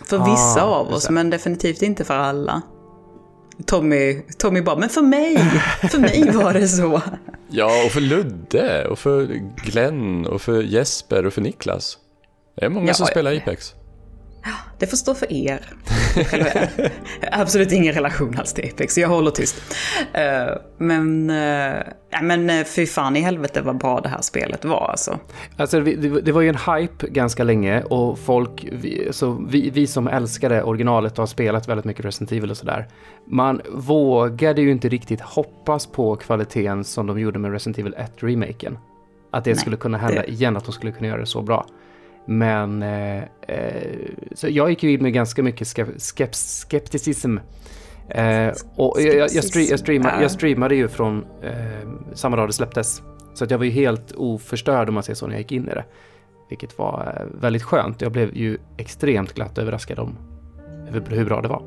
För 0.04 0.18
vissa 0.18 0.62
Ah, 0.62 0.74
av 0.74 0.86
just 0.86 0.96
oss, 0.96 1.10
men 1.10 1.30
definitivt 1.30 1.82
inte 1.82 2.04
för 2.04 2.14
alla. 2.14 2.62
Tommy, 3.66 4.22
Tommy 4.38 4.60
bara 4.62 4.76
“Men 4.76 4.88
för 4.88 5.02
mig, 5.02 5.36
för 5.90 5.98
mig 5.98 6.30
var 6.34 6.52
det 6.52 6.68
så”. 6.68 7.02
Ja, 7.52 7.84
och 7.86 7.90
för 7.92 8.00
Ludde, 8.00 8.86
och 8.88 8.98
för 8.98 9.40
Glenn, 9.64 10.26
och 10.26 10.42
för 10.42 10.62
Jesper 10.62 11.26
och 11.26 11.32
för 11.32 11.40
Niklas. 11.40 11.98
Det 12.56 12.64
är 12.64 12.68
många 12.68 12.86
Ja, 12.88 12.94
som 12.94 13.06
spelar 13.06 13.36
Apex. 13.36 13.74
Det 14.78 14.86
får 14.86 14.96
stå 14.96 15.14
för 15.14 15.32
er. 15.32 15.60
Absolut 17.32 17.72
ingen 17.72 17.94
relation 17.94 18.38
alls 18.38 18.52
till 18.52 18.70
Apex, 18.74 18.94
så 18.94 19.00
jag 19.00 19.08
håller 19.08 19.30
tyst. 19.30 19.62
Eh, 20.12 20.54
men, 20.78 21.28
ja, 22.10 22.22
men 22.22 22.50
uh, 22.50 22.64
fy 22.64 22.86
fan 22.86 23.16
i 23.16 23.20
helvete 23.20 23.60
vad 23.60 23.78
bra 23.78 24.00
det 24.00 24.08
här 24.08 24.20
spelet 24.20 24.64
var 24.64 24.88
alltså. 24.90 25.18
Alltså, 25.56 25.80
det 26.22 26.32
var 26.32 26.40
ju 26.40 26.48
en 26.48 26.74
hype 26.80 27.06
ganska 27.08 27.44
länge 27.44 27.82
och 27.82 28.18
folk, 28.18 28.66
vi, 28.72 29.08
så 29.10 29.44
vi, 29.48 29.70
vi 29.70 29.86
som 29.86 30.08
älskade 30.08 30.62
originalet 30.62 31.12
och 31.12 31.18
har 31.22 31.26
spelat 31.26 31.68
väldigt 31.68 31.84
mycket 31.84 32.04
Resident 32.04 32.32
Evil 32.32 32.50
och 32.50 32.56
sådär. 32.56 32.88
Man 33.26 33.60
vågade 33.70 34.62
ju 34.62 34.70
inte 34.70 34.88
riktigt 34.88 35.20
hoppas 35.20 35.86
på 35.86 36.16
kvaliteten 36.16 36.84
som 36.84 37.06
de 37.06 37.18
gjorde 37.20 37.38
med 37.38 37.52
Resident 37.52 37.78
Evil 37.78 37.94
1-remaken. 37.94 38.76
Att 39.32 39.44
det 39.44 39.50
Nej, 39.50 39.58
skulle 39.60 39.76
kunna 39.76 39.98
hända 39.98 40.20
det- 40.22 40.30
igen, 40.30 40.56
att 40.56 40.64
de 40.64 40.72
skulle 40.72 40.92
kunna 40.92 41.08
göra 41.08 41.20
det 41.20 41.26
så 41.26 41.42
bra. 41.42 41.66
Men 42.26 42.82
eh, 42.82 43.22
eh, 43.48 43.98
så 44.34 44.48
jag 44.48 44.70
gick 44.70 44.82
ju 44.82 44.92
in 44.92 45.02
med 45.02 45.12
ganska 45.12 45.42
mycket 45.42 45.66
skep- 45.66 46.32
skepticism. 46.32 47.36
Eh, 48.08 48.52
och 48.76 49.02
jag, 49.02 49.14
jag, 49.14 49.16
jag, 49.16 49.44
stre- 49.44 49.70
jag, 49.70 49.78
streamade, 49.78 50.22
jag 50.22 50.30
streamade 50.30 50.74
ju 50.74 50.88
från 50.88 51.24
eh, 51.42 51.88
samma 52.14 52.36
dag 52.36 52.48
det 52.48 52.52
släpptes. 52.52 53.02
Så 53.34 53.44
att 53.44 53.50
jag 53.50 53.58
var 53.58 53.64
ju 53.64 53.70
helt 53.70 54.12
oförstörd 54.12 54.88
om 54.88 54.94
man 54.94 55.02
säger 55.02 55.14
så 55.14 55.26
när 55.26 55.34
jag 55.34 55.40
gick 55.40 55.52
in 55.52 55.68
i 55.68 55.74
det. 55.74 55.84
Vilket 56.48 56.78
var 56.78 57.16
eh, 57.20 57.40
väldigt 57.40 57.62
skönt. 57.62 58.00
Jag 58.00 58.12
blev 58.12 58.36
ju 58.36 58.58
extremt 58.76 59.34
glatt 59.34 59.58
överraskad 59.58 59.98
om 59.98 60.18
över 60.88 61.10
hur 61.10 61.24
bra 61.24 61.40
det 61.40 61.48
var. 61.48 61.62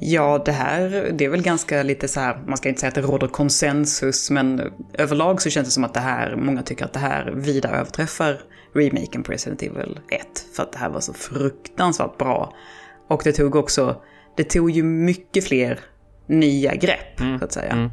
Ja, 0.00 0.42
det 0.44 0.52
här, 0.52 1.10
det 1.12 1.24
är 1.24 1.28
väl 1.28 1.42
ganska 1.42 1.82
lite 1.82 2.08
så 2.08 2.20
här, 2.20 2.38
man 2.46 2.56
ska 2.56 2.68
inte 2.68 2.80
säga 2.80 2.88
att 2.88 2.94
det 2.94 3.00
råder 3.00 3.26
konsensus, 3.26 4.30
men 4.30 4.62
överlag 4.92 5.42
så 5.42 5.50
känns 5.50 5.68
det 5.68 5.72
som 5.72 5.84
att 5.84 5.94
det 5.94 6.00
här, 6.00 6.36
många 6.36 6.62
tycker 6.62 6.84
att 6.84 6.92
det 6.92 6.98
här 6.98 7.32
vida 7.36 7.68
överträffar 7.70 8.40
remaken 8.72 9.22
på 9.22 9.32
Resident 9.32 9.62
Evil 9.62 10.00
1. 10.08 10.46
För 10.56 10.62
att 10.62 10.72
det 10.72 10.78
här 10.78 10.90
var 10.90 11.00
så 11.00 11.12
fruktansvärt 11.12 12.18
bra. 12.18 12.52
Och 13.08 13.20
det 13.24 13.32
tog 13.32 13.56
också, 13.56 14.02
det 14.36 14.44
tog 14.44 14.70
ju 14.70 14.82
mycket 14.82 15.44
fler 15.44 15.80
nya 16.26 16.74
grepp, 16.74 17.18
så 17.38 17.44
att 17.44 17.52
säga. 17.52 17.72
mm. 17.72 17.90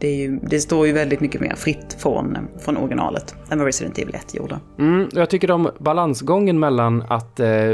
Det, 0.00 0.14
ju, 0.14 0.38
det 0.42 0.60
står 0.60 0.86
ju 0.86 0.92
väldigt 0.92 1.20
mycket 1.20 1.40
mer 1.40 1.54
fritt 1.54 1.96
från, 1.98 2.38
från 2.58 2.76
originalet 2.76 3.34
än 3.50 3.58
vad 3.58 3.66
Resident 3.66 3.98
Evil 3.98 4.14
1 4.14 4.34
gjorde. 4.34 4.60
Mm, 4.78 5.08
jag 5.12 5.30
tycker 5.30 5.50
om 5.50 5.70
balansgången 5.78 6.58
mellan 6.58 7.02
att, 7.08 7.40
eh, 7.40 7.72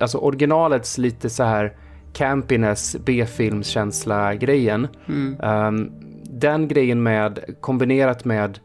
alltså 0.00 0.18
originalets 0.18 0.98
lite 0.98 1.30
så 1.30 1.42
här 1.42 1.76
campiness, 2.12 2.96
B-filmskänsla-grejen. 3.04 4.88
Ehm, 5.42 5.90
den 6.24 6.68
grejen 6.68 7.02
med, 7.02 7.54
kombinerat 7.60 8.24
med, 8.24 8.58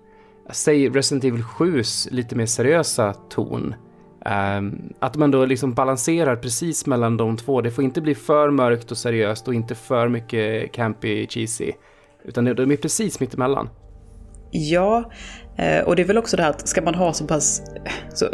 säg 0.52 0.90
Resident 0.90 1.24
Evil 1.24 1.44
7s 1.44 2.08
lite 2.12 2.36
mer 2.36 2.46
seriösa 2.46 3.14
ton. 3.14 3.76
Ehm, 4.26 4.94
att 5.00 5.16
man 5.16 5.32
då 5.32 5.46
liksom 5.46 5.74
balanserar 5.74 6.36
precis 6.36 6.86
mellan 6.86 7.18
de 7.18 7.38
två. 7.38 7.62
Det 7.62 7.72
får 7.72 7.84
inte 7.84 8.02
bli 8.02 8.16
för 8.16 8.50
mörkt 8.50 8.92
och 8.92 8.98
seriöst 8.98 9.48
och 9.48 9.54
inte 9.54 9.76
för 9.76 10.08
mycket 10.08 10.72
campy, 10.72 11.28
cheesy. 11.28 11.72
Utan 12.24 12.46
de 12.46 12.54
de 12.54 12.72
är 12.72 12.78
precis 12.78 13.20
mittemellan. 13.20 13.70
Ja, 14.52 15.12
eh, 15.58 15.80
och 15.80 15.96
det 15.96 16.02
är 16.02 16.06
väl 16.06 16.18
också 16.18 16.38
det 16.38 16.44
här 16.44 16.50
att 16.50 16.68
ska 16.68 16.82
man 16.82 16.96
ha 16.96 17.14
så 17.14 17.28
pass... 17.28 17.62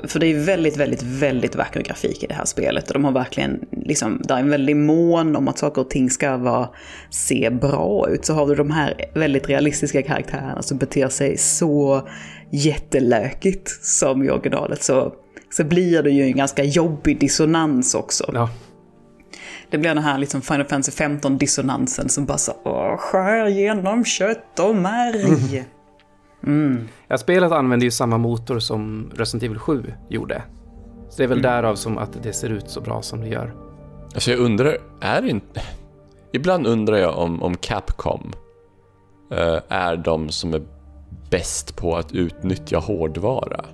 För 0.07 0.19
det 0.19 0.27
är 0.27 0.45
väldigt, 0.45 0.77
väldigt, 0.77 1.03
väldigt 1.03 1.55
vacker 1.55 1.81
grafik 1.81 2.23
i 2.23 2.27
det 2.27 2.33
här 2.33 2.45
spelet. 2.45 2.87
Och 2.87 2.93
de 2.93 3.05
har 3.05 3.11
verkligen, 3.11 3.59
liksom, 3.71 4.21
där 4.23 4.35
är 4.35 4.39
en 4.39 4.49
väldig 4.49 4.75
mån 4.75 5.35
om 5.35 5.47
att 5.47 5.57
saker 5.57 5.81
och 5.81 5.89
ting 5.89 6.09
ska 6.09 6.37
vara, 6.37 6.69
se 7.09 7.49
bra 7.49 8.09
ut. 8.09 8.25
Så 8.25 8.33
har 8.33 8.47
du 8.47 8.55
de 8.55 8.71
här 8.71 9.05
väldigt 9.15 9.49
realistiska 9.49 10.01
karaktärerna 10.01 10.61
som 10.61 10.77
beter 10.77 11.07
sig 11.07 11.37
så 11.37 12.07
jättelökigt 12.51 13.69
som 13.81 14.23
i 14.23 14.29
originalet. 14.29 14.83
Så, 14.83 15.13
så 15.49 15.63
blir 15.63 16.03
det 16.03 16.11
ju 16.11 16.23
en 16.23 16.37
ganska 16.37 16.63
jobbig 16.63 17.19
dissonans 17.19 17.95
också. 17.95 18.31
Ja, 18.33 18.49
Det 19.69 19.77
blir 19.77 19.89
den 19.89 20.03
här 20.03 20.17
liksom 20.17 20.41
Final 20.41 20.65
Fantasy 20.65 21.03
15-dissonansen 21.03 22.07
som 22.07 22.25
bara 22.25 22.37
så, 22.37 22.53
åh, 22.65 22.97
skär 22.97 23.47
genom 23.47 24.05
kött 24.05 24.59
och 24.59 24.75
märg. 24.75 25.65
Ja, 27.07 27.17
spelet 27.17 27.51
använder 27.51 27.85
ju 27.85 27.91
samma 27.91 28.17
motor 28.17 28.59
som 28.59 29.11
Resident 29.15 29.43
Evil 29.43 29.59
7 29.59 29.93
gjorde. 30.09 30.43
Så 31.09 31.17
det 31.17 31.23
är 31.23 31.27
väl 31.27 31.41
därav 31.41 31.75
som 31.75 31.97
att 31.97 32.23
det 32.23 32.33
ser 32.33 32.49
ut 32.49 32.69
så 32.69 32.81
bra 32.81 33.01
som 33.01 33.21
det 33.21 33.27
gör. 33.27 33.53
Alltså 34.13 34.31
jag 34.31 34.39
undrar, 34.39 34.77
är 35.01 35.21
det 35.21 35.29
inte... 35.29 35.61
Ibland 36.31 36.67
undrar 36.67 36.97
jag 36.97 37.17
om, 37.17 37.43
om 37.43 37.57
Capcom 37.57 38.33
eh, 39.31 39.59
är 39.67 39.97
de 39.97 40.29
som 40.29 40.53
är 40.53 40.61
bäst 41.29 41.75
på 41.77 41.95
att 41.95 42.11
utnyttja 42.11 42.77
hårdvara. 42.77 43.65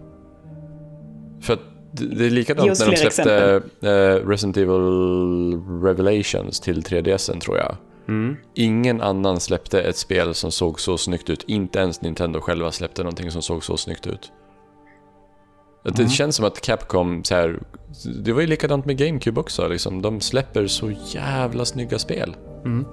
För 1.41 1.53
att 1.53 1.59
det 1.91 2.25
är 2.25 2.29
likadant 2.29 2.79
när 2.79 2.91
de 2.91 2.97
släppte 2.97 3.61
eh, 3.81 4.27
Resident 4.27 4.57
Evil 4.57 5.81
Revelations 5.83 6.59
till 6.59 6.81
3DSen 6.81 7.39
tror 7.39 7.57
jag. 7.57 7.75
Mm. 8.07 8.35
Ingen 8.53 9.01
annan 9.01 9.39
släppte 9.39 9.81
ett 9.81 9.97
spel 9.97 10.33
som 10.33 10.51
såg 10.51 10.79
så 10.79 10.97
snyggt 10.97 11.29
ut. 11.29 11.43
Inte 11.47 11.79
ens 11.79 12.01
Nintendo 12.01 12.39
själva 12.39 12.71
släppte 12.71 13.03
någonting 13.03 13.31
som 13.31 13.41
såg 13.41 13.63
så 13.63 13.77
snyggt 13.77 14.07
ut. 14.07 14.31
Att 15.85 15.95
Det 15.95 16.09
känns 16.09 16.35
som 16.35 16.45
att 16.45 16.61
Capcom, 16.61 17.23
så 17.23 17.35
här, 17.35 17.59
det 18.23 18.33
var 18.33 18.41
ju 18.41 18.47
likadant 18.47 18.85
med 18.85 18.97
GameCube 18.97 19.39
också. 19.39 19.67
Liksom. 19.67 20.01
De 20.01 20.21
släpper 20.21 20.67
så 20.67 20.91
jävla 21.07 21.65
snygga 21.65 21.99
spel. 21.99 22.35
Mm. 22.65 22.85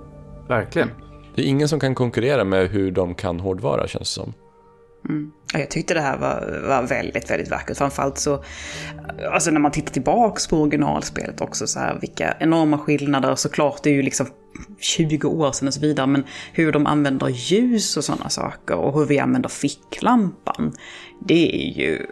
Verkligen. 0.48 0.90
Det 1.34 1.42
är 1.42 1.46
ingen 1.46 1.68
som 1.68 1.80
kan 1.80 1.94
konkurrera 1.94 2.44
med 2.44 2.68
hur 2.68 2.90
de 2.90 3.14
kan 3.14 3.40
hårdvara 3.40 3.86
känns 3.88 4.16
det 4.16 4.22
som. 4.22 4.34
Ja, 5.52 5.58
jag 5.58 5.70
tyckte 5.70 5.94
det 5.94 6.00
här 6.00 6.18
var, 6.18 6.62
var 6.68 6.82
väldigt, 6.82 7.30
väldigt 7.30 7.50
vackert. 7.50 7.76
Framförallt 7.76 8.18
så, 8.18 8.44
alltså 9.32 9.50
när 9.50 9.60
man 9.60 9.72
tittar 9.72 9.92
tillbaks 9.92 10.46
på 10.46 10.56
originalspelet 10.56 11.40
också, 11.40 11.66
så 11.66 11.78
här, 11.78 11.98
vilka 12.00 12.36
enorma 12.40 12.78
skillnader. 12.78 13.34
Såklart, 13.34 13.82
det 13.82 13.90
är 13.90 13.94
ju 13.94 14.02
liksom 14.02 14.26
20 14.80 15.28
år 15.28 15.52
sedan 15.52 15.68
och 15.68 15.74
så 15.74 15.80
vidare, 15.80 16.06
men 16.06 16.24
hur 16.52 16.72
de 16.72 16.86
använder 16.86 17.28
ljus 17.28 17.96
och 17.96 18.04
sådana 18.04 18.28
saker 18.28 18.76
och 18.76 18.98
hur 18.98 19.06
vi 19.06 19.18
använder 19.18 19.48
ficklampan. 19.48 20.72
Det 21.26 21.74
är 21.74 21.78
ju 21.78 22.06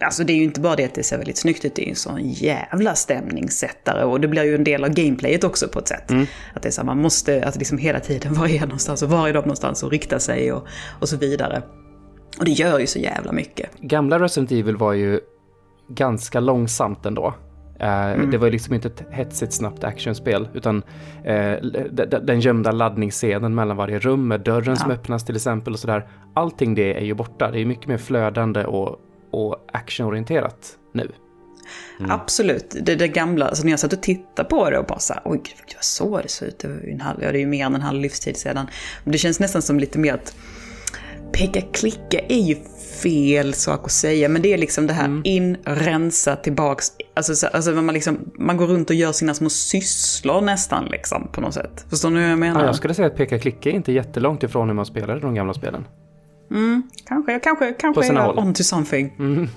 Alltså 0.00 0.24
det 0.24 0.32
är 0.32 0.36
ju 0.36 0.44
inte 0.44 0.60
bara 0.60 0.76
det 0.76 0.84
att 0.84 0.94
det 0.94 1.02
ser 1.02 1.18
väldigt 1.18 1.36
snyggt 1.36 1.64
ut, 1.64 1.74
det 1.74 1.82
är 1.82 1.84
ju 1.84 1.90
en 1.90 1.96
sån 1.96 2.28
jävla 2.28 2.94
stämningssättare. 2.94 4.04
Och 4.04 4.20
det 4.20 4.28
blir 4.28 4.42
ju 4.42 4.54
en 4.54 4.64
del 4.64 4.84
av 4.84 4.90
gameplayet 4.90 5.44
också 5.44 5.68
på 5.68 5.78
ett 5.78 5.88
sätt. 5.88 6.10
Mm. 6.10 6.26
Att 6.54 6.62
det 6.62 6.68
är 6.68 6.70
så 6.70 6.80
här, 6.80 6.86
man 6.86 6.98
måste 6.98 7.44
att 7.44 7.56
liksom 7.56 7.78
hela 7.78 8.00
tiden 8.00 8.34
vara 8.40 8.60
någonstans 8.60 9.02
och 9.02 9.10
vara 9.10 9.32
någonstans 9.32 9.82
och 9.82 9.90
rikta 9.90 10.18
sig 10.18 10.52
och, 10.52 10.66
och 11.00 11.08
så 11.08 11.16
vidare. 11.16 11.62
Och 12.38 12.44
det 12.44 12.50
gör 12.50 12.78
ju 12.78 12.86
så 12.86 12.98
jävla 12.98 13.32
mycket. 13.32 13.70
Gamla 13.80 14.18
Resident 14.18 14.52
Evil 14.52 14.76
var 14.76 14.92
ju 14.92 15.20
ganska 15.88 16.40
långsamt 16.40 17.06
ändå. 17.06 17.34
Eh, 17.80 18.12
mm. 18.12 18.30
Det 18.30 18.38
var 18.38 18.50
liksom 18.50 18.74
inte 18.74 18.88
ett 18.88 19.04
hetsigt 19.10 19.52
snabbt 19.52 19.84
actionspel 19.84 20.48
utan 20.54 20.82
eh, 21.24 21.52
den 22.22 22.40
gömda 22.40 22.72
laddningsscenen 22.72 23.54
mellan 23.54 23.76
varje 23.76 23.98
rum 23.98 24.28
med 24.28 24.40
dörren 24.40 24.64
ja. 24.68 24.76
som 24.76 24.90
öppnas 24.90 25.24
till 25.24 25.36
exempel 25.36 25.72
och 25.72 25.78
sådär. 25.78 26.08
Allting 26.34 26.74
det 26.74 26.98
är 26.98 27.04
ju 27.04 27.14
borta. 27.14 27.50
Det 27.50 27.60
är 27.60 27.64
mycket 27.66 27.86
mer 27.86 27.98
flödande 27.98 28.64
och, 28.64 29.00
och 29.30 29.56
actionorienterat 29.72 30.78
nu. 30.92 31.12
Mm. 31.98 32.10
Absolut, 32.10 32.76
det, 32.82 32.94
det 32.94 33.08
gamla, 33.08 33.48
alltså 33.48 33.64
när 33.64 33.70
jag 33.70 33.80
satt 33.80 33.92
och 33.92 34.02
tittade 34.02 34.48
på 34.48 34.70
det 34.70 34.78
och 34.78 34.86
bara 34.86 34.98
såhär, 34.98 35.22
oj 35.24 35.40
gud 35.44 35.74
vad 35.74 35.84
så 35.84 36.20
det 36.20 36.28
ser 36.28 36.46
ut, 36.46 36.58
det, 36.58 36.68
var 36.68 36.74
ju 36.74 36.90
en 36.90 37.00
halv, 37.00 37.22
ja, 37.22 37.32
det 37.32 37.38
är 37.38 37.40
ju 37.40 37.46
mer 37.46 37.66
än 37.66 37.74
en 37.74 37.80
halv 37.80 38.00
livstid 38.00 38.36
sedan. 38.36 38.66
Men 39.04 39.12
det 39.12 39.18
känns 39.18 39.40
nästan 39.40 39.62
som 39.62 39.80
lite 39.80 39.98
mer 39.98 40.14
att 40.14 40.36
peka 41.34 41.60
klicka 41.60 42.20
är 42.28 42.40
ju 42.40 42.56
fel 43.02 43.54
sak 43.54 43.84
att 43.84 43.92
säga, 43.92 44.28
men 44.28 44.42
det 44.42 44.52
är 44.52 44.58
liksom 44.58 44.86
det 44.86 44.92
här 44.92 45.04
mm. 45.04 45.22
in, 45.24 45.56
rensa, 45.64 46.36
tillbaks. 46.36 46.92
Alltså, 47.14 47.46
alltså 47.46 47.70
man, 47.72 47.94
liksom, 47.94 48.18
man 48.38 48.56
går 48.56 48.66
runt 48.66 48.90
och 48.90 48.96
gör 48.96 49.12
sina 49.12 49.34
små 49.34 49.50
sysslor 49.50 50.40
nästan 50.40 50.84
liksom 50.84 51.28
på 51.32 51.40
något 51.40 51.54
sätt. 51.54 51.86
Förstår 51.90 52.10
ni 52.10 52.20
hur 52.20 52.28
jag 52.28 52.38
menar? 52.38 52.60
Ja, 52.60 52.66
jag 52.66 52.76
skulle 52.76 52.94
säga 52.94 53.06
att 53.06 53.16
peka 53.16 53.38
klicka 53.38 53.70
är 53.70 53.74
inte 53.74 53.92
jättelångt 53.92 54.42
ifrån 54.42 54.68
hur 54.68 54.74
man 54.74 54.86
spelade 54.86 55.20
de 55.20 55.34
gamla 55.34 55.54
spelen. 55.54 55.86
Mm, 56.50 56.82
kanske, 57.06 57.38
kanske, 57.38 57.72
kanske 57.72 58.06
är 58.06 58.12
jag 58.12 58.38
on 58.38 58.54
to 58.54 58.62
something. 58.62 59.14
Mm. 59.18 59.48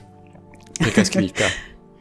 Peka 0.79 1.05
skrika. 1.05 1.43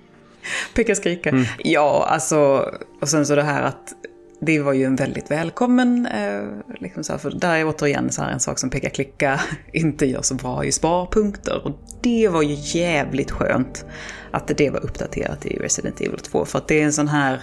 Peka 0.75 0.95
skrika. 0.95 1.31
Mm. 1.31 1.45
Ja, 1.59 2.07
alltså, 2.11 2.71
och 3.01 3.09
sen 3.09 3.27
så 3.27 3.35
det 3.35 3.43
här 3.43 3.63
att 3.63 3.93
det 4.41 4.59
var 4.59 4.73
ju 4.73 4.85
en 4.85 4.97
väldigt 4.97 5.31
välkommen, 5.31 6.07
eh, 6.07 6.43
liksom 6.81 7.05
så 7.05 7.13
här, 7.13 7.19
för 7.19 7.31
där 7.31 7.57
är 7.57 7.67
återigen 7.67 8.13
så 8.13 8.23
här 8.23 8.31
en 8.31 8.41
sak 8.41 8.59
som 8.59 8.71
peka 8.71 8.91
klicka 8.91 9.41
inte 9.73 10.07
gör 10.07 10.23
så 10.23 10.35
bra 10.35 10.65
i 10.65 10.73
sparpunkter. 10.73 11.67
Och 11.67 11.73
det 12.01 12.29
var 12.29 12.43
ju 12.43 12.79
jävligt 12.79 13.31
skönt 13.31 13.85
att 14.31 14.47
det 14.57 14.71
var 14.71 14.85
uppdaterat 14.85 15.47
i 15.47 15.57
Resident 15.57 16.01
Evil 16.01 16.19
2. 16.19 16.45
För 16.45 16.59
att 16.59 16.69
det 16.69 16.81
är 16.81 16.85
en 16.85 16.93
sån 16.93 17.09
här 17.09 17.43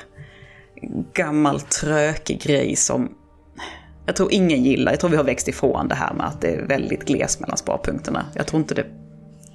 gammal 1.13 1.61
trökig 1.61 2.41
grej 2.41 2.75
som 2.75 3.15
jag 4.05 4.15
tror 4.15 4.33
ingen 4.33 4.63
gillar. 4.63 4.91
Jag 4.91 4.99
tror 4.99 5.09
vi 5.09 5.17
har 5.17 5.23
växt 5.23 5.47
ifrån 5.47 5.87
det 5.87 5.95
här 5.95 6.13
med 6.13 6.27
att 6.27 6.41
det 6.41 6.47
är 6.47 6.65
väldigt 6.65 7.05
gles 7.05 7.39
mellan 7.39 7.57
sparpunkterna. 7.57 8.25
Jag 8.35 8.47
tror 8.47 8.61
inte 8.61 8.75
det 8.75 8.85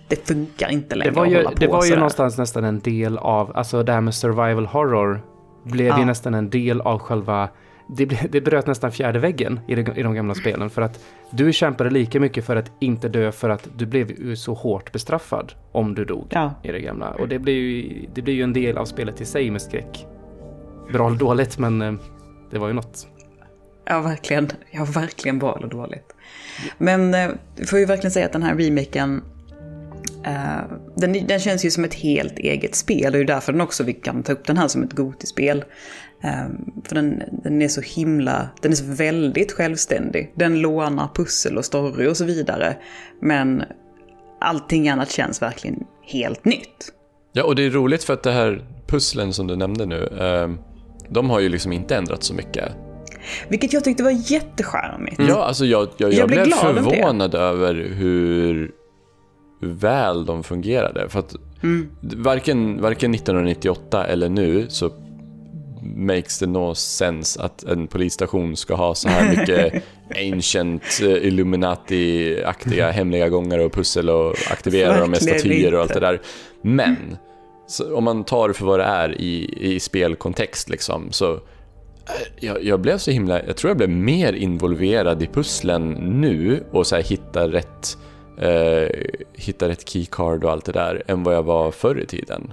det 0.09 0.29
funkar 0.29 0.69
inte 0.69 0.97
längre 0.97 1.11
det 1.11 1.17
var 1.17 1.27
ju, 1.27 1.47
Det 1.57 1.67
var 1.67 1.85
ju 1.85 1.95
någonstans 1.95 2.39
nästan 2.39 2.65
en 2.65 2.81
del 2.81 3.19
av, 3.19 3.57
alltså 3.57 3.83
det 3.83 3.93
här 3.93 4.01
med 4.01 4.15
survival 4.15 4.67
horror 4.67 5.23
blev 5.69 5.87
ja. 5.87 5.99
ju 5.99 6.05
nästan 6.05 6.35
en 6.35 6.51
del 6.51 6.81
av 6.81 6.99
själva 6.99 7.49
det, 7.89 8.33
det 8.33 8.41
bröt 8.41 8.67
nästan 8.67 8.93
fjärde 8.93 9.19
väggen 9.19 9.61
i 9.69 9.75
de, 9.75 9.93
i 9.97 10.03
de 10.03 10.15
gamla 10.15 10.35
spelen. 10.35 10.71
För 10.71 10.83
att 10.83 11.05
du 11.31 11.53
kämpade 11.53 11.91
lika 11.91 12.21
mycket 12.21 12.45
för 12.45 12.57
att 12.57 12.73
inte 12.81 13.09
dö 13.09 13.33
för 13.33 13.51
att 13.51 13.69
du 13.77 13.87
blev 13.87 14.11
ju 14.11 14.37
så 14.37 14.55
hårt 14.55 14.93
bestraffad 14.93 15.53
om 15.73 15.95
du 15.95 16.05
dog 16.05 16.27
ja. 16.31 16.55
i 16.63 16.73
det 16.73 16.81
gamla. 16.81 17.11
Och 17.11 17.29
det 17.29 17.39
blir, 17.39 17.55
ju, 17.55 18.07
det 18.15 18.23
blir 18.23 18.35
ju 18.35 18.43
en 18.43 18.53
del 18.53 18.79
av 18.79 18.85
spelet 18.85 19.21
i 19.21 19.25
sig 19.25 19.51
med 19.51 19.63
skräck. 19.63 20.07
Bra 20.93 21.07
eller 21.07 21.19
dåligt, 21.19 21.59
men 21.59 21.83
eh, 21.83 21.93
det 22.51 22.59
var 22.59 22.69
ju 22.69 22.75
något. 22.75 23.07
Ja, 23.85 24.01
verkligen. 24.01 24.49
Ja, 24.71 24.85
verkligen 24.85 25.39
bra 25.39 25.57
eller 25.57 25.69
dåligt. 25.69 26.15
Men 26.79 27.15
eh, 27.15 27.31
vi 27.57 27.67
får 27.67 27.79
ju 27.79 27.85
verkligen 27.85 28.11
säga 28.11 28.27
att 28.27 28.33
den 28.33 28.43
här 28.43 28.55
remaken 28.55 29.23
Uh, 30.27 30.79
den, 30.97 31.27
den, 31.27 31.41
känns 31.41 31.65
ju 31.65 31.71
som 31.71 31.85
ett 31.85 31.95
helt 31.95 32.39
eget 32.39 32.75
spel 32.75 33.07
och 33.07 33.13
det 33.13 33.19
är 33.19 33.25
därför 33.25 33.53
den 33.53 33.61
också 33.61 33.85
vi 33.85 33.93
kan 33.93 34.23
ta 34.23 34.33
upp 34.33 34.47
den 34.47 34.57
här 34.57 34.69
som 34.69 34.83
ett 34.83 34.93
Gotispel. 34.93 35.65
Uh, 36.25 36.49
för 36.85 36.95
den, 36.95 37.23
den, 37.45 37.63
är 37.63 37.69
så 37.69 37.81
himla, 37.81 38.49
den 38.63 38.73
är 38.73 38.77
så 38.77 38.85
väldigt 38.85 39.53
självständig. 39.53 40.33
Den 40.35 40.61
lånar 40.61 41.09
pussel 41.15 41.59
och 41.59 41.65
story 41.65 42.07
och 42.07 42.17
så 42.17 42.25
vidare. 42.25 42.77
Men 43.21 43.63
allting 44.41 44.89
annat 44.89 45.11
känns 45.11 45.43
verkligen 45.43 45.85
helt 46.03 46.45
nytt. 46.45 46.93
Ja, 47.33 47.45
och 47.45 47.55
det 47.55 47.63
är 47.63 47.71
roligt 47.71 48.05
för 48.05 48.15
att 48.15 48.23
det 48.23 48.33
här 48.33 48.65
pusslen 48.87 49.33
som 49.33 49.47
du 49.47 49.57
nämnde 49.57 49.87
nu, 49.87 50.01
uh, 50.01 50.55
de 51.09 51.31
har 51.31 51.41
ju 51.41 51.49
liksom 51.49 51.73
inte 51.73 51.97
ändrats 51.97 52.27
så 52.27 52.35
mycket. 52.35 52.73
Vilket 53.49 53.73
jag 53.73 53.85
tyckte 53.85 54.03
var 54.03 54.33
jättecharmigt. 54.33 55.19
Mm. 55.19 55.31
Ja, 55.31 55.45
alltså 55.45 55.65
jag, 55.65 55.89
jag, 55.97 56.13
jag, 56.13 56.21
jag 56.21 56.29
blev 56.29 56.45
förvånad 56.45 57.35
över 57.35 57.75
hur 57.75 58.71
väl 59.61 60.27
de 60.27 60.43
fungerade. 60.43 61.09
För 61.09 61.19
att 61.19 61.35
mm. 61.63 61.89
varken, 62.01 62.81
varken 62.81 63.15
1998 63.15 64.07
eller 64.07 64.29
nu 64.29 64.67
så 64.69 64.91
makes 65.83 66.39
det 66.39 66.47
no 66.47 66.75
sense 66.75 67.43
att 67.43 67.63
en 67.63 67.87
polisstation 67.87 68.57
ska 68.57 68.75
ha 68.75 68.95
så 68.95 69.09
här 69.09 69.37
mycket 69.37 69.85
ancient 70.33 70.83
eh, 71.03 71.27
Illuminati-aktiga 71.27 72.91
hemliga 72.91 73.29
gångar 73.29 73.59
och 73.59 73.73
pussel 73.73 74.11
och 74.11 74.35
aktivera 74.51 75.01
dem 75.01 75.11
med 75.11 75.23
statyer 75.23 75.75
och 75.75 75.81
allt 75.81 75.95
det 75.95 76.01
där. 76.01 76.21
Men 76.63 77.17
om 77.95 78.05
man 78.05 78.25
tar 78.25 78.49
det 78.49 78.55
för 78.55 78.65
vad 78.65 78.81
det 78.81 78.85
är 78.85 79.21
i, 79.21 79.59
i 79.75 79.81
spelkontext 79.81 80.69
liksom, 80.69 81.13
så 81.13 81.33
eh, 81.33 81.39
jag, 82.41 82.65
jag, 82.65 82.81
blev 82.81 82.99
så 82.99 83.11
himla, 83.11 83.45
jag 83.47 83.57
tror 83.57 83.71
jag 83.71 83.77
blev 83.77 83.91
mer 83.91 84.33
involverad 84.33 85.23
i 85.23 85.27
pusslen 85.27 85.91
nu 85.93 86.65
och 86.71 86.87
så 86.87 86.97
hitta 86.97 87.49
rätt 87.49 87.99
eh, 88.39 88.89
hitta 89.33 89.69
rätt 89.69 89.89
keycard 89.89 90.45
och 90.45 90.51
allt 90.51 90.65
det 90.65 90.73
där 90.73 91.03
än 91.07 91.23
vad 91.23 91.35
jag 91.35 91.43
var 91.43 91.71
förr 91.71 92.01
i 92.01 92.07
tiden. 92.07 92.53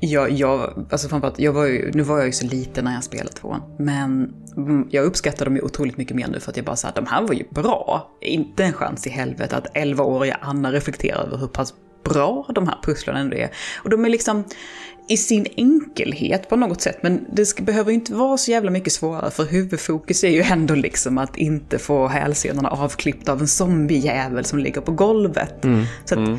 Ja, 0.00 0.28
jag, 0.28 0.86
alltså 0.90 1.08
framförallt, 1.08 1.38
jag 1.38 1.52
var 1.52 1.64
ju, 1.66 1.90
nu 1.94 2.02
var 2.02 2.16
jag 2.18 2.26
ju 2.26 2.32
så 2.32 2.46
liten 2.46 2.84
när 2.84 2.94
jag 2.94 3.04
spelade 3.04 3.32
tvåan, 3.32 3.62
men 3.78 4.34
mm, 4.56 4.88
jag 4.90 5.04
uppskattar 5.04 5.44
dem 5.44 5.56
ju 5.56 5.62
otroligt 5.62 5.96
mycket 5.96 6.16
mer 6.16 6.28
nu 6.28 6.40
för 6.40 6.50
att 6.50 6.56
jag 6.56 6.66
bara 6.66 6.76
sa 6.76 6.88
att 6.88 6.94
de 6.94 7.06
här 7.06 7.22
var 7.22 7.34
ju 7.34 7.44
bra. 7.50 8.10
Inte 8.20 8.64
en 8.64 8.72
chans 8.72 9.06
i 9.06 9.10
helvete 9.10 9.56
att 9.56 9.74
11-åriga 9.74 10.38
Anna 10.40 10.72
reflekterar 10.72 11.26
över 11.26 11.36
hur 11.36 11.46
pass 11.46 11.74
bra 12.04 12.46
de 12.54 12.68
här 12.68 12.78
pusslen 12.82 13.16
ändå 13.16 13.36
är. 13.36 13.50
Och 13.84 13.90
de 13.90 14.04
är 14.04 14.08
liksom, 14.08 14.44
i 15.08 15.16
sin 15.16 15.46
enkelhet 15.56 16.48
på 16.48 16.56
något 16.56 16.80
sätt. 16.80 16.98
Men 17.02 17.26
det 17.32 17.46
ska, 17.46 17.62
behöver 17.62 17.92
inte 17.92 18.14
vara 18.14 18.38
så 18.38 18.50
jävla 18.50 18.70
mycket 18.70 18.92
svårare 18.92 19.30
för 19.30 19.44
huvudfokus 19.44 20.24
är 20.24 20.28
ju 20.28 20.42
ändå 20.42 20.74
liksom 20.74 21.18
att 21.18 21.36
inte 21.36 21.78
få 21.78 22.06
hälsenorna 22.06 22.68
avklippta 22.68 23.32
av 23.32 23.40
en 23.40 23.48
zombiejävel 23.48 24.44
som 24.44 24.58
ligger 24.58 24.80
på 24.80 24.92
golvet. 24.92 25.64
Mm. 25.64 25.84
Så 26.04 26.14
att, 26.14 26.28
mm. 26.28 26.38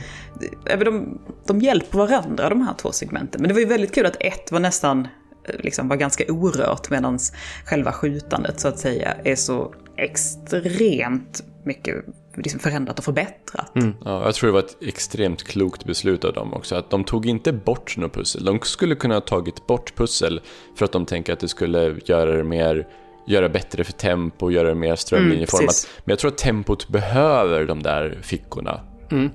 de, 0.85 1.19
de 1.45 1.59
hjälper 1.59 1.97
varandra 1.97 2.49
de 2.49 2.61
här 2.61 2.73
två 2.73 2.91
segmenten. 2.91 3.41
Men 3.41 3.47
det 3.47 3.53
var 3.53 3.61
ju 3.61 3.67
väldigt 3.67 3.95
kul 3.95 4.05
att 4.05 4.17
ett 4.19 4.51
var 4.51 4.59
nästan 4.59 5.07
eh, 5.47 5.55
liksom 5.59 5.87
var 5.87 5.95
ganska 5.95 6.23
orört 6.27 6.89
medan 6.89 7.19
själva 7.65 7.91
skjutandet 7.91 8.59
så 8.59 8.67
att 8.67 8.79
säga 8.79 9.13
är 9.23 9.35
så 9.35 9.73
extremt 9.97 11.43
mycket 11.63 11.95
liksom 12.35 12.59
förändrat 12.59 12.99
och 12.99 13.05
förbättrat. 13.05 13.75
Mm. 13.75 13.93
Ja, 14.05 14.25
jag 14.25 14.35
tror 14.35 14.47
det 14.47 14.53
var 14.53 14.59
ett 14.59 14.77
extremt 14.81 15.43
klokt 15.43 15.85
beslut 15.85 16.25
av 16.25 16.33
dem 16.33 16.53
också. 16.53 16.75
Att 16.75 16.89
de 16.89 17.03
tog 17.03 17.25
inte 17.25 17.53
bort 17.53 17.97
något 17.97 18.13
pussel. 18.13 18.45
De 18.45 18.59
skulle 18.63 18.95
kunna 18.95 19.13
ha 19.13 19.21
tagit 19.21 19.67
bort 19.67 19.95
pussel 19.95 20.41
för 20.75 20.85
att 20.85 20.91
de 20.91 21.05
tänker 21.05 21.33
att 21.33 21.39
det 21.39 21.47
skulle 21.47 21.95
göra 22.05 22.37
det 22.37 22.43
mer 22.43 22.87
göra 23.29 23.49
bättre 23.49 23.83
för 23.83 23.93
tempo, 23.93 24.51
göra 24.51 24.67
det 24.67 24.75
mer 24.75 24.95
strömlinjeformat. 24.95 25.85
Mm, 25.85 26.01
Men 26.05 26.11
jag 26.11 26.19
tror 26.19 26.31
att 26.31 26.37
tempot 26.37 26.87
behöver 26.87 27.65
de 27.65 27.83
där 27.83 28.19
fickorna. 28.21 28.81
Mm. 29.11 29.29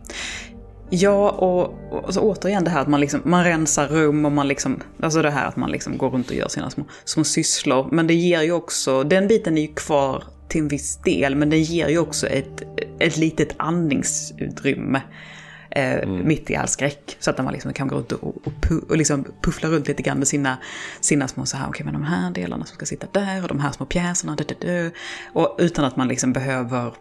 Ja, 0.90 1.30
och, 1.30 1.62
och 1.92 2.04
alltså, 2.04 2.20
återigen 2.20 2.64
det 2.64 2.70
här 2.70 2.80
att 2.80 2.88
man, 2.88 3.00
liksom, 3.00 3.20
man 3.24 3.44
rensar 3.44 3.88
rum 3.88 4.24
och 4.24 4.33
man 4.33 4.48
liksom, 4.48 4.80
alltså 5.02 5.22
det 5.22 5.30
här 5.30 5.48
att 5.48 5.57
man 5.57 5.70
liksom 5.70 5.98
går 5.98 6.11
runt 6.11 6.30
och 6.30 6.37
gör 6.37 6.48
sina 6.48 6.70
små, 6.70 6.85
små 7.04 7.24
sysslor. 7.24 7.88
Men 7.92 8.07
det 8.07 8.14
ger 8.14 8.42
ju 8.42 8.52
också, 8.52 9.02
den 9.02 9.28
biten 9.28 9.59
är 9.59 9.62
ju 9.62 9.74
kvar 9.74 10.24
till 10.55 10.62
en 10.62 10.69
viss 10.69 10.97
del, 10.97 11.35
men 11.35 11.51
den 11.51 11.62
ger 11.62 11.88
ju 11.88 11.99
också 11.99 12.27
ett, 12.27 12.62
ett 12.99 13.17
litet 13.17 13.55
andningsutrymme. 13.57 15.03
Eh, 15.71 15.95
mm. 15.95 16.29
mitt 16.29 16.51
i 16.51 16.57
all 16.57 16.69
skräck. 16.69 17.17
Så 17.21 17.31
att 17.31 17.38
man 17.38 17.53
liksom 17.53 17.73
kan 17.73 17.88
gå 17.88 17.97
runt 17.97 18.12
och, 18.12 18.37
och, 18.47 18.53
och 18.88 18.97
liksom 18.97 19.25
puffla 19.43 19.69
runt 19.69 19.88
lite 19.88 20.03
grann 20.03 20.19
med 20.19 20.29
sina, 20.29 20.59
sina 21.01 21.29
små 21.29 21.47
så 21.47 21.57
här, 21.57 21.64
okej 21.64 21.71
okay, 21.71 21.85
men 21.85 21.95
de 21.95 22.03
här 22.03 22.31
delarna 22.31 22.64
som 22.64 22.75
ska 22.75 22.87
sitta 22.87 23.07
där 23.12 23.43
och 23.43 23.49
de 23.49 23.61
här 23.61 23.73
små 23.73 23.87
pjäserna, 23.87 24.37
dö, 24.37 24.45
dö, 24.45 24.55
dö. 24.61 24.90
Och 25.33 25.57
utan 25.59 25.85
att 25.85 25.97
man 25.97 26.09
liksom 26.09 26.33
behöver 26.33 26.93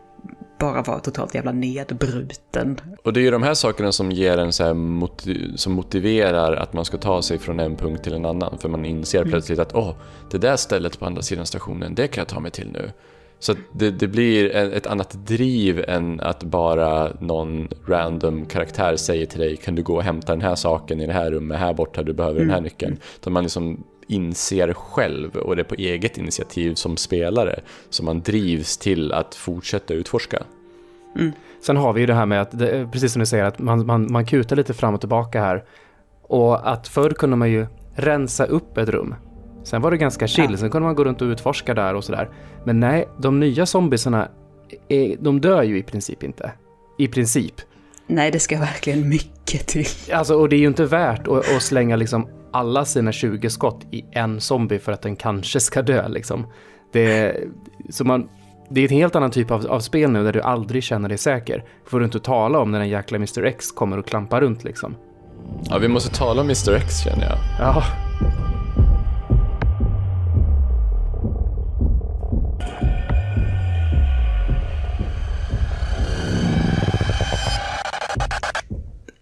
bara 0.60 0.82
vara 0.82 1.00
totalt 1.00 1.36
jävla 1.36 1.52
nedbruten. 1.52 2.80
Och 3.04 3.14
det 3.14 3.20
är 3.20 3.22
ju 3.22 3.32
de 3.32 3.44
här 3.44 3.54
sakerna 3.54 3.92
som 3.92 4.12
ger 4.12 4.38
en 4.38 4.54
så 4.54 4.74
motiv 4.74 5.56
som 5.56 5.74
motiverar 5.74 6.54
att 6.54 6.74
man 6.74 6.86
ska 6.86 6.98
ta 6.98 7.22
sig 7.22 7.40
från 7.40 7.60
en 7.60 7.76
punkt 7.76 8.04
till 8.04 8.14
en 8.14 8.26
annan. 8.26 8.58
För 8.58 8.70
man 8.70 8.86
inser 8.86 9.20
mm. 9.20 9.30
plötsligt 9.30 9.60
att 9.60 9.76
åh, 9.76 9.90
oh, 9.90 9.96
det 10.32 10.38
där 10.38 10.56
stället 10.56 11.00
på 11.00 11.06
andra 11.06 11.22
sidan 11.22 11.46
stationen, 11.46 11.96
det 11.96 12.08
kan 12.08 12.22
jag 12.22 12.28
ta 12.28 12.40
mig 12.40 12.52
till 12.52 12.72
nu. 12.72 12.92
Så 13.44 13.56
det, 13.72 13.92
det, 13.92 14.08
blir 14.08 14.56
ett 14.56 14.88
annat 14.88 15.28
driv 15.28 15.84
än 15.88 16.20
att 16.20 16.44
bara 16.44 17.12
någon 17.20 17.68
random 17.88 18.46
karaktär 18.46 18.96
säger 18.96 19.26
till 19.26 19.40
dig 19.40 19.58
kan 19.58 19.76
du 19.76 19.84
gå 19.84 19.96
och 19.96 20.04
hämta 20.04 20.32
den 20.32 20.42
här 20.42 20.56
saken 20.56 21.02
i 21.02 21.06
det 21.06 21.14
här 21.14 21.32
rummet 21.32 21.60
här 21.60 21.74
borta, 21.74 22.04
du 22.04 22.14
behöver 22.14 22.36
mm. 22.36 22.48
den 22.48 22.52
här 22.52 22.58
mm. 22.58 22.64
nyckeln. 22.64 22.98
Utan 23.16 23.34
man 23.34 23.44
liksom 23.44 23.84
inser 24.08 24.74
själv 24.74 25.36
och 25.36 25.56
det 25.56 25.62
är 25.62 25.64
på 25.64 25.76
eget 25.76 26.18
initiativ 26.18 26.74
som 26.74 26.98
spelare 26.98 27.60
som 27.90 28.06
man 28.06 28.22
drivs 28.22 28.78
till 28.78 29.12
att 29.12 29.36
fortsätta 29.36 29.94
utforska. 29.94 30.44
Mm. 31.16 31.32
Sen 31.62 31.78
har 31.78 31.94
vi 31.94 32.02
ju 32.02 32.08
det 32.08 32.14
här 32.14 32.26
med 32.26 32.42
att, 32.42 32.60
det, 32.60 32.90
precis 32.92 33.14
som 33.14 33.20
du 33.20 33.26
säger, 33.26 33.44
att 33.44 33.60
man, 33.60 33.86
man, 33.86 34.12
man 34.12 34.26
kutar 34.26 34.56
lite 34.56 34.74
fram 34.74 34.94
och 34.94 35.00
tillbaka 35.00 35.42
här. 35.42 35.64
Och 36.22 36.72
att 36.72 36.88
förr 36.88 37.10
kunde 37.10 37.36
man 37.36 37.52
ju 37.52 37.68
rensa 37.96 38.46
upp 38.46 38.78
ett 38.78 38.90
rum. 38.90 39.16
Sen 39.64 39.82
var 39.82 39.92
det 39.92 39.98
ganska 39.98 40.28
chill, 40.28 40.52
Ja. 40.52 40.58
sen 40.58 40.70
kunde 40.70 40.86
man 40.86 40.96
gå 40.96 41.04
runt 41.04 41.22
och 41.22 41.26
utforska 41.26 41.74
där 41.74 41.94
och 41.96 42.04
sådär. 42.04 42.30
Men 42.64 42.80
nej, 42.80 43.08
de 43.18 43.40
nya 43.40 43.66
zombiesarna, 43.66 44.28
är, 44.90 45.16
de 45.20 45.42
dör 45.42 45.64
ju 45.64 45.78
i 45.78 45.84
princip 45.84 46.24
inte. 46.24 46.52
I 46.98 47.08
princip. 47.08 47.54
Nej, 48.08 48.32
det 48.32 48.40
ska 48.40 48.60
verkligen 48.60 49.10
mycket 49.10 49.68
till. 49.68 49.86
Alltså, 50.14 50.36
och 50.36 50.50
det 50.50 50.56
är 50.56 50.60
ju 50.60 50.68
inte 50.68 50.86
värt 50.86 51.28
att, 51.28 51.56
att 51.56 51.62
slänga 51.62 51.96
liksom 51.96 52.28
alla 52.52 52.86
sina 52.86 53.12
20 53.12 53.50
skott 53.50 53.82
i 53.92 54.06
en 54.12 54.42
zombie 54.42 54.80
för 54.80 54.92
att 54.92 55.02
den 55.02 55.16
kanske 55.16 55.60
ska 55.60 55.82
dö 55.82 56.08
liksom. 56.08 56.48
Det, 56.92 57.36
så 57.90 58.06
man, 58.06 58.30
det 58.70 58.82
är 58.82 58.84
en 58.92 58.98
helt 58.98 59.16
annan 59.16 59.32
typ 59.32 59.52
av, 59.52 59.66
av 59.68 59.80
spel 59.80 60.12
nu 60.12 60.24
där 60.24 60.34
du 60.34 60.42
aldrig 60.42 60.84
känner 60.84 61.10
dig 61.10 61.18
säker. 61.18 61.64
Får 61.86 62.00
du 62.00 62.06
inte 62.06 62.20
tala 62.20 62.60
om 62.60 62.72
när 62.72 62.80
den 62.80 62.90
jäkla 62.90 63.16
Mr 63.16 63.44
X 63.46 63.72
kommer 63.72 63.98
och 64.00 64.08
klampar 64.08 64.42
runt 64.42 64.64
liksom. 64.64 64.96
Ja, 65.70 65.78
vi 65.78 65.88
måste 65.88 66.16
tala 66.16 66.42
om 66.42 66.48
Mr 66.48 66.74
X 66.76 67.04
känner 67.04 67.24
jag. 67.24 67.38
Ja, 67.60 67.84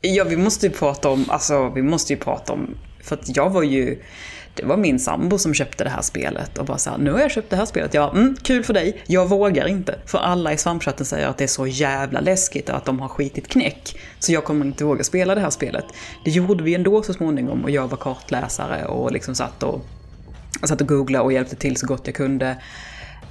Ja, 0.03 0.23
vi 0.23 0.37
måste 0.37 0.67
ju 0.67 0.73
prata 0.73 1.09
om, 1.09 1.25
alltså 1.29 1.69
vi 1.69 1.81
måste 1.81 2.13
ju 2.13 2.19
prata 2.19 2.53
om, 2.53 2.77
för 3.03 3.15
att 3.15 3.37
jag 3.37 3.49
var 3.49 3.63
ju, 3.63 4.01
det 4.53 4.65
var 4.65 4.77
min 4.77 4.99
sambo 4.99 5.37
som 5.37 5.53
köpte 5.53 5.83
det 5.83 5.89
här 5.89 6.01
spelet 6.01 6.57
och 6.57 6.65
bara 6.65 6.77
såhär, 6.77 6.97
nu 6.97 7.11
har 7.11 7.19
jag 7.19 7.31
köpt 7.31 7.49
det 7.49 7.55
här 7.55 7.65
spelet, 7.65 7.93
ja, 7.93 8.11
mm, 8.11 8.35
kul 8.43 8.63
för 8.63 8.73
dig, 8.73 9.03
jag 9.07 9.29
vågar 9.29 9.67
inte. 9.67 9.99
För 10.05 10.17
alla 10.17 10.53
i 10.53 10.57
svampchatten 10.57 11.05
säger 11.05 11.27
att 11.27 11.37
det 11.37 11.43
är 11.43 11.47
så 11.47 11.67
jävla 11.67 12.19
läskigt 12.19 12.69
och 12.69 12.75
att 12.75 12.85
de 12.85 12.99
har 12.99 13.07
skitit 13.07 13.47
knäck. 13.47 13.99
Så 14.19 14.31
jag 14.31 14.43
kommer 14.43 14.65
inte 14.65 14.83
våga 14.83 15.03
spela 15.03 15.35
det 15.35 15.41
här 15.41 15.49
spelet. 15.49 15.85
Det 16.25 16.31
gjorde 16.31 16.63
vi 16.63 16.75
ändå 16.75 17.03
så 17.03 17.13
småningom 17.13 17.63
och 17.63 17.71
jag 17.71 17.87
var 17.87 17.97
kartläsare 17.97 18.85
och 18.85 19.11
liksom 19.11 19.35
satt 19.35 19.63
och, 19.63 19.85
satt 20.63 20.81
och 20.81 20.87
googlade 20.87 21.25
och 21.25 21.33
hjälpte 21.33 21.55
till 21.55 21.77
så 21.77 21.87
gott 21.87 22.01
jag 22.05 22.15
kunde. 22.15 22.57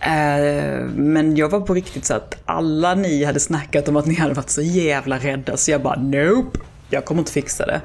Eh, 0.01 0.81
Men 0.95 1.37
jag 1.37 1.49
var 1.49 1.61
på 1.61 1.75
riktigt 1.75 2.05
så 2.05 2.15
att 2.15 2.37
alla 2.45 2.95
ni 2.95 3.25
hade 3.25 3.41
snackat 3.41 3.89
om 3.89 3.97
att 3.97 4.07
ni 4.07 4.15
hade 4.15 4.35
varit 4.35 4.51
så 4.51 4.63
jävla 4.63 5.19
rädda 5.19 5.57
så 5.57 5.71
jag 5.71 5.83
bara 5.83 6.01
nope, 6.01 6.59
jag 6.91 7.05
kommer 7.05 7.19
inte 7.19 7.33
fixa 7.33 7.67
det. 7.67 7.81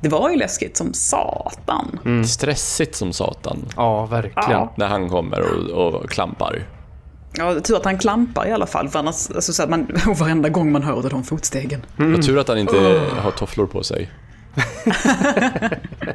Det 0.00 0.08
var 0.08 0.30
ju 0.30 0.36
läskigt 0.36 0.76
som 0.76 0.94
satan. 0.94 1.98
Stressigt 2.26 2.94
som 2.94 3.12
satan. 3.12 3.64
ja 3.76 4.06
verkligen. 4.06 4.50
Ja. 4.50 4.72
När 4.76 4.86
han 4.86 5.08
kommer 5.08 5.40
och, 5.72 5.94
och 5.94 6.10
klampar. 6.10 6.66
Ja, 7.32 7.60
tur 7.60 7.76
att 7.76 7.84
han 7.84 7.98
klampar 7.98 8.48
i 8.48 8.52
alla 8.52 8.66
fall, 8.66 8.88
för 8.88 8.98
annars, 8.98 9.30
alltså, 9.34 9.52
så 9.52 9.62
att 9.62 9.70
man, 9.70 9.86
och 10.08 10.18
varenda 10.18 10.48
gång 10.48 10.72
man 10.72 10.82
hörde 10.82 11.08
de 11.08 11.24
fotstegen. 11.24 11.82
Vad 11.96 12.22
tur 12.26 12.38
att 12.38 12.48
han 12.48 12.58
inte 12.58 12.76
har 13.20 13.30
tofflor 13.30 13.66
på 13.66 13.82
sig. 13.82 14.10
Då 14.54 14.62
hade 15.24 15.40
det 15.40 15.50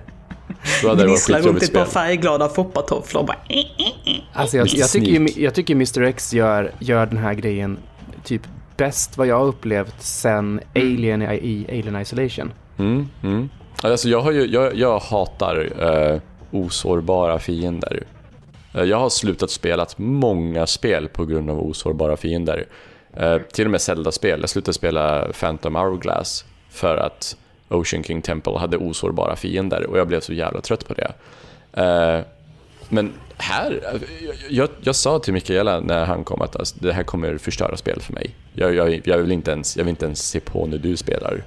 varit 0.06 0.63
Gnisslar 0.82 1.42
runt 1.42 1.64
ett 1.64 1.74
par 1.74 1.86
färgglada 1.86 2.50
foppatofflor 2.50 3.24
bara... 3.24 3.38
Alltså 4.34 4.58
jag, 4.58 4.68
jag, 4.68 4.90
tycker 4.90 5.42
jag 5.42 5.54
tycker 5.56 5.74
Mr 5.74 6.02
X 6.02 6.34
gör, 6.34 6.72
gör 6.80 7.06
den 7.06 7.18
här 7.18 7.34
grejen 7.34 7.78
typ 8.24 8.42
bäst 8.78 9.18
vad 9.18 9.28
jag 9.28 9.40
har 9.40 9.46
upplevt 9.46 10.02
sen 10.02 10.60
Alien 10.76 11.22
i, 11.22 11.26
i 11.26 11.66
Alien 11.70 12.02
Isolation. 12.02 12.54
Mm, 12.78 13.08
mm. 13.24 13.50
Alltså 13.82 14.10
jag, 14.10 14.22
har 14.22 14.32
ju, 14.32 14.46
jag, 14.46 14.76
jag 14.76 15.00
hatar 15.00 15.70
eh, 15.80 16.22
osårbara 16.52 17.40
fiender. 17.40 18.04
Eh, 18.74 18.84
jag 18.84 18.98
har 18.98 19.10
slutat 19.10 19.52
spela 19.52 19.86
många 19.98 20.68
spel 20.68 21.10
på 21.10 21.26
grund 21.26 21.50
av 21.50 21.60
osårbara 21.60 22.18
fiender. 22.18 22.66
Eh, 23.18 23.38
till 23.38 23.66
och 23.66 23.72
med 23.72 23.82
Zelda-spel. 23.82 24.40
Jag 24.42 24.50
slutade 24.50 24.74
spela 24.74 25.28
Phantom 25.40 25.76
Hourglass 25.76 26.46
för 26.70 26.98
att 26.98 27.38
Ocean 27.74 28.04
King 28.04 28.22
Temple 28.22 28.58
hade 28.58 28.78
osårbara 28.78 29.36
fiender 29.36 29.86
och 29.86 29.98
jag 29.98 30.08
blev 30.08 30.20
så 30.20 30.34
jävla 30.34 30.62
trött 30.62 30.88
på 30.88 30.94
det. 30.94 31.14
Eh, 31.74 32.26
men 32.90 33.14
här, 33.38 34.00
jag, 34.50 34.70
jag 34.82 34.96
sa 34.96 35.20
till 35.20 35.34
Mikaela 35.34 35.80
när 35.80 36.06
han 36.06 36.24
kom 36.24 36.42
att 36.42 36.56
alltså, 36.56 36.76
det 36.80 36.94
här 36.94 37.04
kommer 37.04 37.38
förstöra 37.38 37.78
spel 37.78 38.02
för 38.02 38.14
mig. 38.14 38.36
Jag, 38.54 38.76
jag, 38.76 39.02
jag, 39.08 39.18
vill 39.18 39.32
inte 39.32 39.52
ens, 39.52 39.78
jag 39.78 39.84
vill 39.84 39.90
inte 39.90 40.06
ens 40.06 40.30
se 40.30 40.40
på 40.40 40.66
när 40.66 40.78
du 40.78 40.98
spelar. 40.98 41.44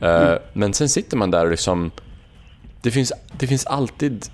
Eh, 0.00 0.34
Men 0.52 0.74
sen 0.74 0.88
sitter 0.88 1.16
man 1.16 1.30
där 1.30 1.44
och 1.44 1.50
liksom... 1.50 1.90
Det 2.82 2.90
finns, 2.90 3.12
det 3.38 3.46
finns 3.46 3.66
alltid... 3.66 4.26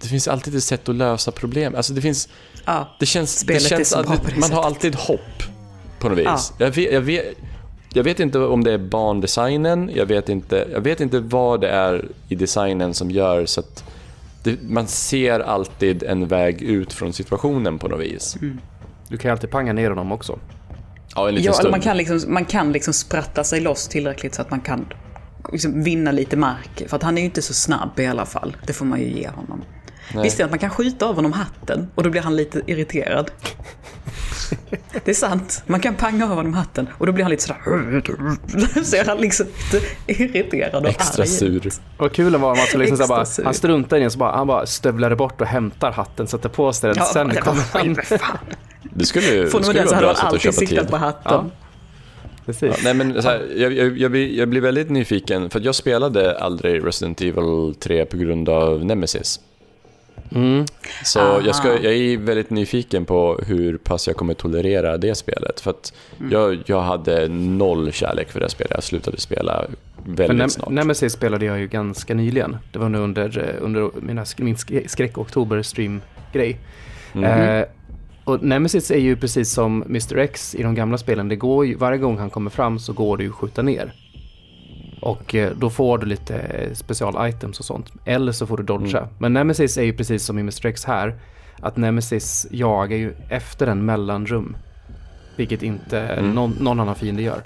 Det 0.00 0.08
finns 0.08 0.28
alltid 0.28 0.54
ett 0.56 0.62
sätt 0.62 0.88
att 0.88 0.94
lösa 0.94 1.30
problem. 1.30 1.74
Alltså 1.74 1.92
det 1.92 2.00
finns... 2.00 2.28
Ja, 2.64 2.96
Det 3.00 3.06
känns, 3.06 3.42
det 3.42 3.60
känns 3.60 3.92
att 3.92 4.36
man 4.36 4.52
har 4.52 4.62
alltid 4.62 4.94
hopp 4.94 5.42
på 5.98 6.08
något 6.08 6.18
vis. 6.18 6.26
Ja. 6.26 6.64
Jag, 6.64 6.70
vet, 6.70 6.92
jag, 6.92 7.00
vet, 7.00 7.36
jag 7.94 8.04
vet 8.04 8.20
inte 8.20 8.38
om 8.38 8.64
det 8.64 8.72
är 8.72 8.78
bandesignen, 8.78 9.90
jag 9.94 10.06
vet 10.06 10.28
inte, 10.28 10.68
jag 10.72 10.80
vet 10.80 11.00
inte 11.00 11.20
vad 11.20 11.60
det 11.60 11.68
är 11.68 12.08
i 12.28 12.34
designen 12.34 12.94
som 12.94 13.10
gör 13.10 13.46
så 13.46 13.60
att 13.60 13.84
det, 14.42 14.62
man 14.62 14.86
ser 14.86 15.40
alltid 15.40 16.02
en 16.02 16.28
väg 16.28 16.62
ut 16.62 16.92
från 16.92 17.12
situationen 17.12 17.78
på 17.78 17.88
något 17.88 18.00
vis. 18.00 18.36
Mm. 18.40 18.60
Du 19.08 19.16
kan 19.16 19.28
ju 19.28 19.32
alltid 19.32 19.50
panga 19.50 19.72
ner 19.72 19.88
honom 19.90 20.12
också. 20.12 20.38
Ja, 21.14 21.28
en 21.28 21.34
liten 21.34 21.46
ja 21.46 21.52
stund. 21.52 21.66
eller 21.66 21.70
man 21.70 21.80
kan, 21.80 21.96
liksom, 21.96 22.32
man 22.32 22.44
kan 22.44 22.72
liksom 22.72 22.94
spratta 22.94 23.44
sig 23.44 23.60
loss 23.60 23.88
tillräckligt 23.88 24.34
så 24.34 24.42
att 24.42 24.50
man 24.50 24.60
kan 24.60 24.86
liksom 25.52 25.82
vinna 25.82 26.12
lite 26.12 26.36
mark. 26.36 26.82
För 26.88 26.96
att 26.96 27.02
han 27.02 27.16
är 27.18 27.22
ju 27.22 27.24
inte 27.24 27.42
så 27.42 27.54
snabb 27.54 28.00
i 28.00 28.06
alla 28.06 28.26
fall. 28.26 28.56
Det 28.66 28.72
får 28.72 28.84
man 28.84 29.00
ju 29.00 29.12
ge 29.12 29.28
honom. 29.28 29.64
Nej. 30.14 30.22
Visste 30.22 30.44
att 30.44 30.50
man 30.50 30.58
kan 30.58 30.70
skjuta 30.70 31.06
av 31.06 31.14
honom 31.14 31.32
hatten 31.32 31.88
och 31.94 32.02
då 32.02 32.10
blir 32.10 32.20
han 32.20 32.36
lite 32.36 32.62
irriterad? 32.66 33.30
Det 35.04 35.10
är 35.10 35.14
sant. 35.14 35.62
Man 35.66 35.80
kan 35.80 35.94
panga 35.94 36.24
av 36.24 36.30
honom 36.30 36.54
hatten 36.54 36.88
och 36.98 37.06
då 37.06 37.12
blir 37.12 37.24
han 37.24 37.30
lite 37.30 37.42
sådär... 37.42 38.82
Så 38.84 38.96
är 38.96 39.04
han 39.04 39.18
liksom 39.18 39.46
lite 39.72 39.86
irriterad 40.22 40.82
och 40.82 40.88
Extra 40.90 41.22
arg. 41.22 41.28
sur. 41.28 41.70
Vad 41.98 42.12
kul 42.12 42.32
det 42.32 42.38
var 42.38 42.50
om 42.50 42.56
man 42.58 42.66
skulle 42.66 42.84
liksom 42.84 43.06
så 43.06 43.08
bara, 43.08 43.26
han 43.44 43.54
struntar 43.54 43.96
i 43.96 44.00
den 44.00 44.10
så 44.10 44.18
bara, 44.18 44.36
han 44.36 44.46
bara 44.46 44.66
stövlar 44.66 45.14
bort 45.14 45.40
och 45.40 45.46
hämtar 45.46 45.92
hatten, 45.92 46.26
sätter 46.26 46.48
på 46.48 46.72
sig 46.72 46.88
den, 46.88 46.96
Ja, 46.98 47.04
sen 47.04 47.30
kommer 47.34 47.62
han. 47.72 47.96
Det 48.82 49.04
skulle 49.04 49.26
ju 49.26 49.44
vara 49.48 49.60
bra 49.60 49.84
sätt 49.84 49.92
att 50.02 50.24
alltid 50.24 50.40
köpa 50.40 50.66
tid. 50.66 50.90
på 50.90 50.96
hatten. 50.96 51.32
Ja. 51.32 51.50
Precis. 52.46 52.62
Ja, 52.62 52.74
nej 52.84 52.94
men 52.94 53.22
så 53.22 53.28
här, 53.28 53.48
jag, 53.56 53.72
jag, 53.72 53.98
jag, 53.98 54.10
blir, 54.10 54.38
jag 54.38 54.48
blir 54.48 54.60
väldigt 54.60 54.90
nyfiken, 54.90 55.50
för 55.50 55.58
att 55.58 55.64
jag 55.64 55.74
spelade 55.74 56.38
aldrig 56.38 56.86
Resident 56.86 57.20
Evil 57.20 57.74
3 57.80 58.04
på 58.04 58.16
grund 58.16 58.48
av 58.48 58.84
Nemesis. 58.84 59.40
Mm. 60.34 60.64
Så 61.04 61.20
Aha. 61.20 61.40
jag, 61.44 61.56
ska, 61.56 61.68
jag 61.68 61.94
är 61.94 62.16
väldigt 62.16 62.50
nyfiken 62.50 63.04
på 63.04 63.40
hur 63.46 63.76
pass 63.78 64.06
jag 64.06 64.16
kommer 64.16 64.34
tolerera 64.34 64.96
det 64.96 65.14
spelet. 65.14 65.60
För 65.60 65.70
att 65.70 65.92
jag, 66.30 66.58
jag 66.66 66.80
hade 66.80 67.28
noll 67.28 67.92
kärlek 67.92 68.30
för 68.30 68.40
det 68.40 68.48
spelet, 68.48 68.70
jag 68.74 68.82
slutade 68.82 69.20
spela 69.20 69.64
väldigt 70.04 70.38
Nem- 70.38 70.48
snart. 70.48 70.68
Nemesis 70.70 71.12
spelade 71.12 71.44
jag 71.44 71.58
ju 71.60 71.66
ganska 71.68 72.14
nyligen. 72.14 72.56
Det 72.72 72.78
var 72.78 72.88
nu 72.88 72.98
under, 72.98 73.38
eh, 73.38 73.64
under 73.64 73.90
mina, 74.00 74.24
min 74.38 74.54
sk- 74.56 74.88
skräck-oktober-stream-grej. 74.88 76.58
Mm. 77.14 77.58
Eh, 77.60 77.64
och 78.24 78.42
Nemesis 78.42 78.90
är 78.90 78.98
ju 78.98 79.16
precis 79.16 79.52
som 79.52 79.82
Mr 79.82 80.18
X 80.18 80.54
i 80.54 80.62
de 80.62 80.74
gamla 80.74 80.98
spelen. 80.98 81.28
Det 81.28 81.36
går 81.36 81.66
ju, 81.66 81.74
varje 81.74 81.98
gång 81.98 82.18
han 82.18 82.30
kommer 82.30 82.50
fram 82.50 82.78
så 82.78 82.92
går 82.92 83.16
det 83.16 83.22
ju 83.22 83.28
att 83.28 83.34
skjuta 83.36 83.62
ner. 83.62 83.92
Och 85.02 85.34
eh, 85.34 85.50
då 85.56 85.70
får 85.70 85.98
du 85.98 86.06
lite 86.06 86.36
eh, 86.38 86.72
special-items 86.72 87.58
och 87.58 87.64
sånt. 87.64 87.92
Eller 88.04 88.32
så 88.32 88.46
får 88.46 88.56
du 88.56 88.62
dodga. 88.62 88.98
Mm. 88.98 89.10
Men 89.18 89.32
Nemesis 89.32 89.78
är 89.78 89.82
ju 89.82 89.92
precis 89.92 90.24
som 90.24 90.38
i 90.38 90.40
Mr 90.40 90.66
X 90.66 90.84
här. 90.84 91.14
Att 91.60 91.76
Nemesis 91.76 92.46
jagar 92.50 92.96
ju 92.96 93.14
efter 93.28 93.66
en 93.66 93.84
mellanrum. 93.84 94.56
Vilket 95.36 95.62
inte 95.62 96.00
Mm. 96.00 96.34
någon, 96.34 96.50
någon 96.60 96.80
annan 96.80 96.94
fiende 96.94 97.22
gör. 97.22 97.42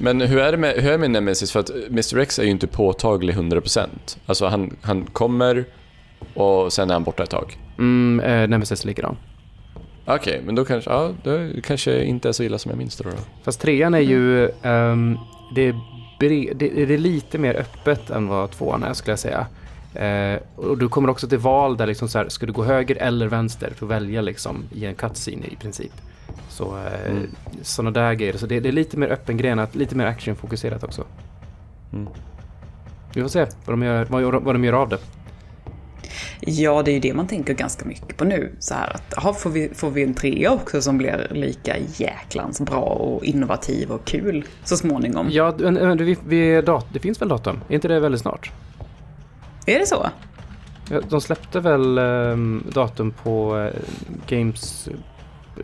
Men 0.00 0.20
hur 0.20 0.38
är, 0.38 0.52
det 0.52 0.58
med, 0.58 0.74
hur 0.76 0.86
är 0.88 0.92
det 0.92 0.98
med 0.98 1.10
Nemesis? 1.10 1.52
För 1.52 1.60
att 1.60 1.70
Mr 1.90 2.18
X 2.18 2.38
är 2.38 2.42
ju 2.44 2.50
inte 2.50 2.66
påtaglig 2.66 3.36
100%. 3.36 3.86
Alltså 4.26 4.46
han, 4.46 4.76
han 4.82 5.04
kommer 5.04 5.64
och 6.34 6.72
sen 6.72 6.90
är 6.90 6.94
han 6.94 7.04
borta 7.04 7.22
ett 7.22 7.30
tag. 7.30 7.58
Mm, 7.78 8.20
eh, 8.20 8.48
Nemesis 8.48 8.82
är 8.82 8.86
likadan. 8.86 9.16
Okej, 10.04 10.42
men 10.46 10.54
då 10.54 10.64
kanske, 10.64 10.90
ja, 10.90 11.10
det 11.24 11.60
kanske 11.64 12.04
inte 12.04 12.28
är 12.28 12.32
så 12.32 12.42
illa 12.42 12.58
som 12.58 12.70
jag 12.70 12.78
minns 12.78 12.96
det 12.96 13.04
då. 13.04 13.10
Fast 13.44 13.60
trean 13.60 13.94
är 13.94 13.98
ju, 13.98 14.48
ehm, 14.62 15.18
det, 15.54 15.62
är 15.62 15.72
bre- 16.20 16.54
det, 16.54 16.68
det 16.86 16.94
är 16.94 16.98
lite 16.98 17.38
mer 17.38 17.54
öppet 17.54 18.10
än 18.10 18.28
vad 18.28 18.50
tvåan 18.50 18.82
är 18.82 18.92
skulle 18.94 19.12
jag 19.12 19.18
säga. 19.18 19.46
Eh, 19.94 20.40
och 20.56 20.78
du 20.78 20.88
kommer 20.88 21.08
också 21.10 21.28
till 21.28 21.38
val 21.38 21.76
där 21.76 21.86
liksom 21.86 22.08
så 22.08 22.18
här, 22.18 22.28
ska 22.28 22.46
du 22.46 22.52
gå 22.52 22.64
höger 22.64 22.96
eller 22.96 23.26
vänster 23.28 23.72
för 23.76 23.86
att 23.86 23.92
välja 23.92 24.20
liksom 24.20 24.64
i 24.74 24.84
en 24.86 24.94
cutscene 24.94 25.46
i 25.46 25.56
princip. 25.56 25.92
Så 26.48 26.64
eh, 26.76 27.10
Mm. 27.10 27.26
sådana 27.62 27.90
där 27.90 28.14
grejer. 28.14 28.36
Så 28.36 28.46
det, 28.46 28.60
det 28.60 28.68
är 28.68 28.72
lite 28.72 28.96
mer 28.96 29.08
öppen 29.08 29.36
grenat, 29.36 29.74
lite 29.74 29.96
mer 29.96 30.06
actionfokuserat 30.06 30.84
också. 30.84 31.04
Mm. 31.92 32.08
Vi 33.14 33.22
får 33.22 33.28
se 33.28 33.40
vad 33.64 33.72
de 33.72 33.82
gör, 33.82 34.04
vad, 34.04 34.22
vad 34.44 34.54
de 34.54 34.64
gör 34.64 34.72
av 34.72 34.88
det. 34.88 34.98
Ja, 36.40 36.82
det 36.82 36.90
är 36.90 36.92
ju 36.92 37.00
det 37.00 37.14
man 37.14 37.26
tänker 37.26 37.54
ganska 37.54 37.84
mycket 37.84 38.16
på 38.16 38.24
nu. 38.24 38.52
Så 38.58 38.74
här 38.74 38.90
att, 38.94 39.18
aha, 39.18 39.32
får, 39.32 39.50
vi, 39.50 39.68
får 39.74 39.90
vi 39.90 40.02
en 40.02 40.14
trea 40.14 40.52
också 40.52 40.82
som 40.82 40.98
blir 40.98 41.26
lika 41.30 41.76
jäklans 41.96 42.60
bra 42.60 42.80
och 42.80 43.24
innovativ 43.24 43.90
och 43.90 44.04
kul 44.04 44.44
så 44.64 44.76
småningom? 44.76 45.26
Ja, 45.30 45.50
vi, 45.98 46.16
vi, 46.26 46.62
dat- 46.62 46.86
det 46.92 46.98
finns 47.00 47.20
väl 47.22 47.28
datum? 47.28 47.60
Är 47.68 47.74
inte 47.74 47.88
det 47.88 48.00
väldigt 48.00 48.20
snart? 48.20 48.50
Är 49.66 49.78
det 49.78 49.86
så? 49.86 50.06
De 51.08 51.20
släppte 51.20 51.60
väl 51.60 51.98
ehm, 51.98 52.64
datum 52.72 53.10
på 53.22 53.58
eh, 53.58 53.72
Games... 54.28 54.88
eh, 55.56 55.62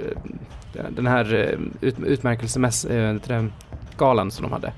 Den 0.91 1.07
här 1.07 1.35
eh, 1.35 1.59
ut, 1.89 1.97
utmärkelsegalan 2.07 4.31
som 4.31 4.43
de 4.43 4.53
hade. 4.53 4.73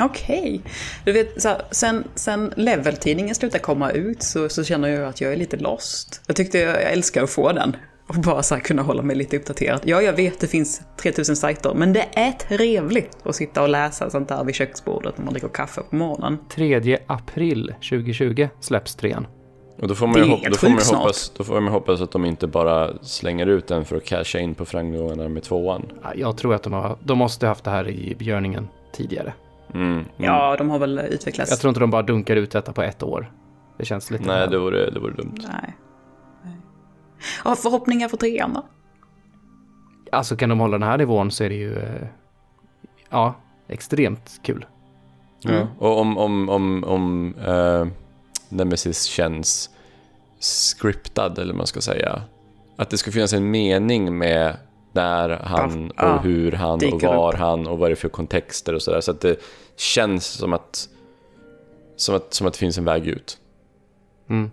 Okej. 0.00 0.38
Okay. 0.38 0.60
Du 1.04 1.12
vet, 1.12 1.42
så 1.42 1.48
här, 1.48 1.62
sen, 1.70 2.04
sen 2.14 2.52
Level-tidningen 2.56 3.34
slutade 3.34 3.62
komma 3.62 3.90
ut 3.90 4.22
så, 4.22 4.48
så 4.48 4.64
känner 4.64 4.88
jag 4.88 5.08
att 5.08 5.20
jag 5.20 5.32
är 5.32 5.36
lite 5.36 5.56
lost. 5.56 6.20
Jag 6.26 6.36
tyckte 6.36 6.58
jag, 6.58 6.74
jag 6.74 6.92
älskar 6.92 7.22
att 7.22 7.30
få 7.30 7.52
den. 7.52 7.76
Och 8.08 8.14
bara 8.14 8.42
så 8.42 8.56
kunna 8.56 8.82
hålla 8.82 9.02
mig 9.02 9.16
lite 9.16 9.36
uppdaterad. 9.36 9.80
Ja, 9.84 10.02
jag 10.02 10.12
vet 10.12 10.40
det 10.40 10.46
finns 10.46 10.82
3000 11.02 11.36
sajter, 11.36 11.74
men 11.74 11.92
det 11.92 12.06
är 12.12 12.32
trevligt 12.32 13.16
att 13.22 13.34
sitta 13.34 13.62
och 13.62 13.68
läsa 13.68 14.10
sånt 14.10 14.28
där 14.28 14.44
vid 14.44 14.54
köksbordet 14.54 15.18
när 15.18 15.24
man 15.24 15.34
dricker 15.34 15.48
kaffe 15.48 15.82
på 15.90 15.96
morgonen. 15.96 16.38
3 16.54 16.98
april 17.06 17.74
2020 17.90 18.48
släpps 18.60 18.94
trean. 18.94 19.26
Och 19.82 19.88
då 19.88 19.94
får 19.94 20.06
man 20.06 20.16
ju, 20.16 20.30
hop- 20.30 20.44
då 20.50 20.56
får 20.56 20.68
man 20.68 20.78
hoppas, 20.78 21.32
då 21.36 21.44
får 21.44 21.60
man 21.60 21.72
hoppas 21.72 22.00
att 22.00 22.12
de 22.12 22.24
inte 22.24 22.46
bara 22.46 23.02
slänger 23.02 23.46
ut 23.46 23.66
den 23.66 23.84
för 23.84 23.96
att 23.96 24.04
casha 24.04 24.38
in 24.38 24.54
på 24.54 24.64
framgångarna 24.64 25.28
med 25.28 25.42
tvåan. 25.42 25.92
Jag 26.14 26.36
tror 26.36 26.54
att 26.54 26.62
de, 26.62 26.72
har, 26.72 26.98
de 27.04 27.18
måste 27.18 27.46
haft 27.46 27.64
det 27.64 27.70
här 27.70 27.88
i 27.88 28.16
björningen 28.18 28.68
tidigare. 28.92 29.32
Mm, 29.74 29.92
mm. 29.92 30.06
Ja, 30.16 30.56
de 30.58 30.70
har 30.70 30.78
väl 30.78 30.98
utvecklats. 30.98 31.50
Jag 31.50 31.60
tror 31.60 31.68
inte 31.68 31.80
de 31.80 31.90
bara 31.90 32.02
dunkar 32.02 32.36
ut 32.36 32.50
detta 32.50 32.72
på 32.72 32.82
ett 32.82 33.02
år. 33.02 33.32
Det 33.76 33.84
känns 33.84 34.10
lite... 34.10 34.24
Nej, 34.24 34.48
det 34.48 34.58
vore, 34.58 34.90
det 34.90 35.00
vore 35.00 35.12
dumt. 35.12 35.38
Nej. 35.38 35.76
Ja, 37.44 37.56
förhoppningar 37.56 38.08
för 38.08 38.16
trean 38.16 38.54
då? 38.54 38.64
Alltså 40.12 40.36
kan 40.36 40.48
de 40.48 40.60
hålla 40.60 40.78
den 40.78 40.88
här 40.88 40.98
nivån 40.98 41.30
så 41.30 41.44
är 41.44 41.48
det 41.48 41.54
ju... 41.54 41.78
Eh, 41.78 42.06
ja, 43.10 43.34
extremt 43.68 44.40
kul. 44.42 44.66
Mm. 45.44 45.56
Ja, 45.56 45.66
och 45.78 46.00
om, 46.00 46.18
om, 46.18 46.48
om, 46.48 46.84
om 46.84 47.34
uh, 47.34 47.86
Nemesis 48.48 49.04
känns 49.04 49.70
scriptad, 50.40 51.38
eller 51.38 51.52
vad 51.52 51.56
man 51.56 51.66
ska 51.66 51.80
säga. 51.80 52.22
Att 52.76 52.90
det 52.90 52.98
ska 52.98 53.10
finnas 53.10 53.32
en 53.32 53.50
mening 53.50 54.18
med 54.18 54.56
när 54.98 55.28
han 55.28 55.90
och 55.90 55.94
ja, 55.96 56.18
hur 56.18 56.52
han 56.52 56.92
och 56.92 57.02
var 57.02 57.32
upp. 57.32 57.38
han 57.38 57.66
och 57.66 57.78
vad 57.78 57.90
det 57.90 57.92
är 57.92 57.96
för 57.96 58.08
kontexter 58.08 58.74
och 58.74 58.82
sådär. 58.82 59.00
Så 59.00 59.10
att 59.10 59.20
det 59.20 59.40
känns 59.76 60.26
som 60.26 60.52
att, 60.52 60.88
som 61.96 62.14
att, 62.14 62.34
som 62.34 62.46
att 62.46 62.52
det 62.52 62.58
finns 62.58 62.78
en 62.78 62.84
väg 62.84 63.06
ut. 63.06 63.38
Mm. 64.30 64.50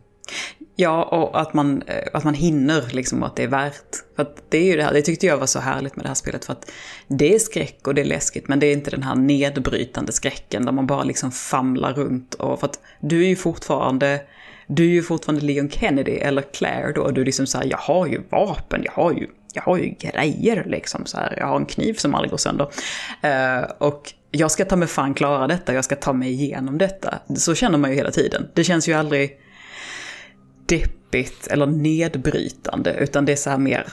Ja, 0.75 1.03
och 1.03 1.41
att 1.41 1.53
man, 1.53 1.81
eh, 1.81 2.07
att 2.13 2.23
man 2.23 2.33
hinner 2.33 2.83
liksom 2.91 3.23
att 3.23 3.35
det 3.35 3.43
är 3.43 3.47
värt. 3.47 3.95
För 4.15 4.27
det 4.49 4.57
är 4.57 4.63
ju 4.63 4.75
det 4.75 4.83
här, 4.83 4.93
det 4.93 5.01
tyckte 5.01 5.25
jag 5.25 5.37
var 5.37 5.45
så 5.45 5.59
härligt 5.59 5.95
med 5.95 6.05
det 6.05 6.07
här 6.07 6.15
spelet 6.15 6.45
för 6.45 6.53
att 6.53 6.71
det 7.07 7.35
är 7.35 7.39
skräck 7.39 7.87
och 7.87 7.95
det 7.95 8.01
är 8.01 8.05
läskigt 8.05 8.47
men 8.47 8.59
det 8.59 8.67
är 8.67 8.73
inte 8.73 8.91
den 8.91 9.03
här 9.03 9.15
nedbrytande 9.15 10.11
skräcken 10.11 10.65
där 10.65 10.71
man 10.71 10.87
bara 10.87 11.03
liksom 11.03 11.31
famlar 11.31 11.93
runt 11.93 12.33
och 12.33 12.59
för 12.59 12.67
att 12.67 12.79
du 12.99 13.23
är 13.23 13.27
ju 13.27 13.35
fortfarande 13.35 14.21
du 14.67 14.83
är 14.83 14.93
ju 14.93 15.03
fortfarande 15.03 15.45
Leon 15.45 15.69
Kennedy 15.69 16.11
eller 16.11 16.41
Claire 16.41 16.91
då, 16.95 17.01
och 17.01 17.13
du 17.13 17.21
är 17.21 17.25
liksom 17.25 17.47
såhär, 17.47 17.65
jag 17.65 17.77
har 17.77 18.07
ju 18.07 18.21
vapen, 18.29 18.81
jag 18.83 18.91
har 18.91 19.11
ju, 19.11 19.27
jag 19.55 19.61
har 19.61 19.77
ju 19.77 19.89
grejer 19.89 20.63
liksom 20.65 21.05
så 21.05 21.17
här, 21.17 21.35
jag 21.37 21.47
har 21.47 21.55
en 21.55 21.65
kniv 21.65 21.93
som 21.93 22.15
aldrig 22.15 22.31
går 22.31 22.37
sönder. 22.37 22.65
Uh, 23.25 23.71
och 23.77 24.13
jag 24.31 24.51
ska 24.51 24.65
ta 24.65 24.75
mig 24.75 24.87
fan 24.87 25.13
klara 25.13 25.47
detta, 25.47 25.73
jag 25.73 25.85
ska 25.85 25.95
ta 25.95 26.13
mig 26.13 26.31
igenom 26.31 26.77
detta. 26.77 27.19
Så 27.35 27.55
känner 27.55 27.77
man 27.77 27.89
ju 27.89 27.95
hela 27.95 28.11
tiden. 28.11 28.47
Det 28.53 28.63
känns 28.63 28.89
ju 28.89 28.93
aldrig 28.93 29.39
deppigt 30.65 31.47
eller 31.47 31.65
nedbrytande, 31.65 32.93
utan 32.93 33.25
det 33.25 33.31
är 33.31 33.35
så 33.35 33.49
här 33.49 33.57
mer 33.57 33.87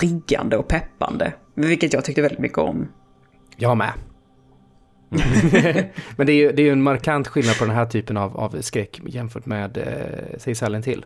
triggande 0.00 0.56
och 0.56 0.68
peppande. 0.68 1.32
Vilket 1.54 1.92
jag 1.92 2.04
tyckte 2.04 2.22
väldigt 2.22 2.38
mycket 2.38 2.58
om. 2.58 2.88
Jag 3.56 3.76
med. 3.76 3.92
Men 6.16 6.26
det 6.26 6.32
är 6.32 6.36
ju 6.36 6.52
det 6.52 6.62
är 6.62 6.72
en 6.72 6.82
markant 6.82 7.28
skillnad 7.28 7.58
på 7.58 7.64
den 7.64 7.74
här 7.74 7.86
typen 7.86 8.16
av, 8.16 8.36
av 8.36 8.60
skräck 8.60 9.00
jämfört 9.06 9.46
med, 9.46 9.76
eh, 9.76 10.38
säg 10.38 10.54
Silent 10.54 10.86
Hill. 10.86 11.04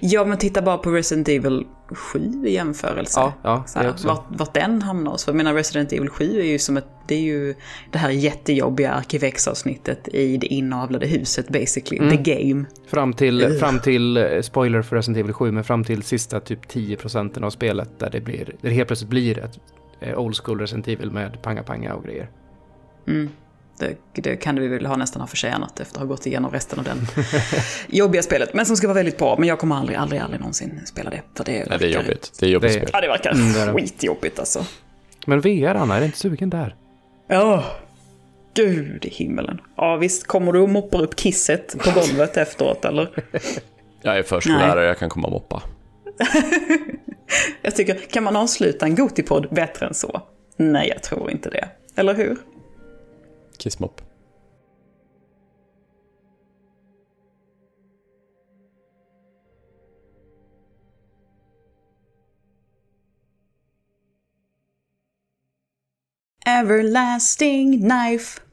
Ja, 0.00 0.24
men 0.24 0.38
titta 0.38 0.62
bara 0.62 0.78
på 0.78 0.90
Resident 0.90 1.28
Evil 1.28 1.66
7 1.88 2.42
i 2.46 2.52
jämförelse. 2.52 3.20
Ja, 3.20 3.32
ja, 3.42 3.64
så 3.66 3.78
här, 3.78 3.94
vart, 4.04 4.24
vart 4.28 4.54
den 4.54 4.82
hamnar 4.82 5.12
oss. 5.12 5.24
För 5.24 5.32
jag 5.32 5.36
menar, 5.36 5.54
Resident 5.54 5.92
Evil 5.92 6.08
7 6.08 6.40
är 6.40 6.44
ju 6.44 6.58
som 6.58 6.76
ett, 6.76 6.86
det 7.08 7.14
är 7.14 7.20
ju 7.20 7.54
det 7.92 7.98
här 7.98 8.10
jättejobbiga 8.10 8.92
Arkivex-avsnittet 8.92 10.08
i 10.08 10.36
det 10.36 10.46
inavlade 10.46 11.06
huset 11.06 11.48
basically, 11.48 11.98
mm. 11.98 12.24
the 12.24 12.34
game. 12.34 12.64
Fram 12.86 13.12
till, 13.12 13.58
fram 13.60 13.80
till, 13.80 14.16
eh, 14.16 14.40
spoiler 14.42 14.82
för 14.82 14.96
Resident 14.96 15.18
Evil 15.18 15.32
7, 15.32 15.52
men 15.52 15.64
fram 15.64 15.84
till 15.84 16.02
sista 16.02 16.40
typ 16.40 16.68
10 16.68 16.96
procenten 16.96 17.44
av 17.44 17.50
spelet 17.50 17.98
där 17.98 18.10
det, 18.10 18.20
blir, 18.20 18.44
där 18.44 18.68
det 18.68 18.74
helt 18.74 18.88
plötsligt 18.88 19.10
blir 19.10 19.38
ett 19.38 19.58
eh, 20.00 20.18
old 20.18 20.36
school 20.36 20.60
Resident 20.60 20.88
Evil 20.88 21.10
med 21.10 21.42
panga-panga 21.42 21.94
och 21.94 22.04
grejer. 22.04 22.28
Mm. 23.06 23.28
Det, 23.78 23.96
det, 24.22 24.36
kan 24.36 24.60
vi 24.60 24.68
väl 24.68 24.86
ha 24.86 24.96
nästan 24.96 25.20
ha 25.20 25.26
förtjänat 25.26 25.80
efter 25.80 25.96
att 25.96 26.00
ha 26.00 26.06
gått 26.06 26.26
igenom 26.26 26.50
resten 26.50 26.78
av 26.78 26.84
den 26.84 27.06
jobbiga 27.88 28.22
spelet. 28.22 28.54
Men 28.54 28.66
som 28.66 28.76
ska 28.76 28.86
vara 28.86 28.94
väldigt 28.94 29.18
bra. 29.18 29.36
Men 29.38 29.48
jag 29.48 29.58
kommer 29.58 29.76
aldrig, 29.76 29.98
aldrig, 29.98 30.20
aldrig 30.20 30.40
någonsin 30.40 30.80
spela 30.86 31.10
det. 31.10 31.22
För 31.36 31.44
det, 31.44 31.52
verkar... 31.52 31.70
Nej, 31.70 31.78
det 31.78 31.86
är 31.86 32.02
jobbigt. 32.02 32.32
Det 32.40 32.46
är 32.46 32.50
jobbigt 32.50 32.72
det... 32.72 32.78
spel. 32.78 32.90
Ja, 32.92 33.00
det 33.00 33.08
verkar 33.08 33.32
mm, 33.32 33.52
det 33.52 33.72
skitjobbigt 33.72 34.38
alltså. 34.38 34.66
Men 35.26 35.40
VR, 35.40 35.74
Anna, 35.74 35.96
är 35.96 36.00
det 36.00 36.06
inte 36.06 36.18
sugen 36.18 36.50
där? 36.50 36.76
Ja, 37.28 37.54
oh, 37.54 37.64
gud 38.54 39.04
i 39.04 39.08
himmelen. 39.08 39.60
Ja, 39.76 39.96
visst. 39.96 40.26
Kommer 40.26 40.52
du 40.52 40.60
och 40.60 40.68
moppar 40.68 41.02
upp 41.02 41.16
kisset 41.16 41.76
på 41.78 41.90
golvet 42.00 42.36
efteråt, 42.36 42.84
eller? 42.84 43.10
Jag 44.02 44.18
är 44.18 44.22
förskollärare, 44.22 44.86
jag 44.86 44.98
kan 44.98 45.08
komma 45.08 45.26
och 45.26 45.32
moppa. 45.32 45.62
jag 47.62 47.76
tycker, 47.76 47.94
kan 47.94 48.24
man 48.24 48.36
avsluta 48.36 48.86
en 48.86 48.94
Gotipodd 48.94 49.48
bättre 49.50 49.86
än 49.86 49.94
så? 49.94 50.22
Nej, 50.56 50.88
jag 50.88 51.02
tror 51.02 51.30
inte 51.30 51.50
det. 51.50 51.68
Eller 51.96 52.14
hur? 52.14 52.38
Kissmopp. 53.58 54.00
Everlasting 66.46 67.80
knife. 67.86 68.43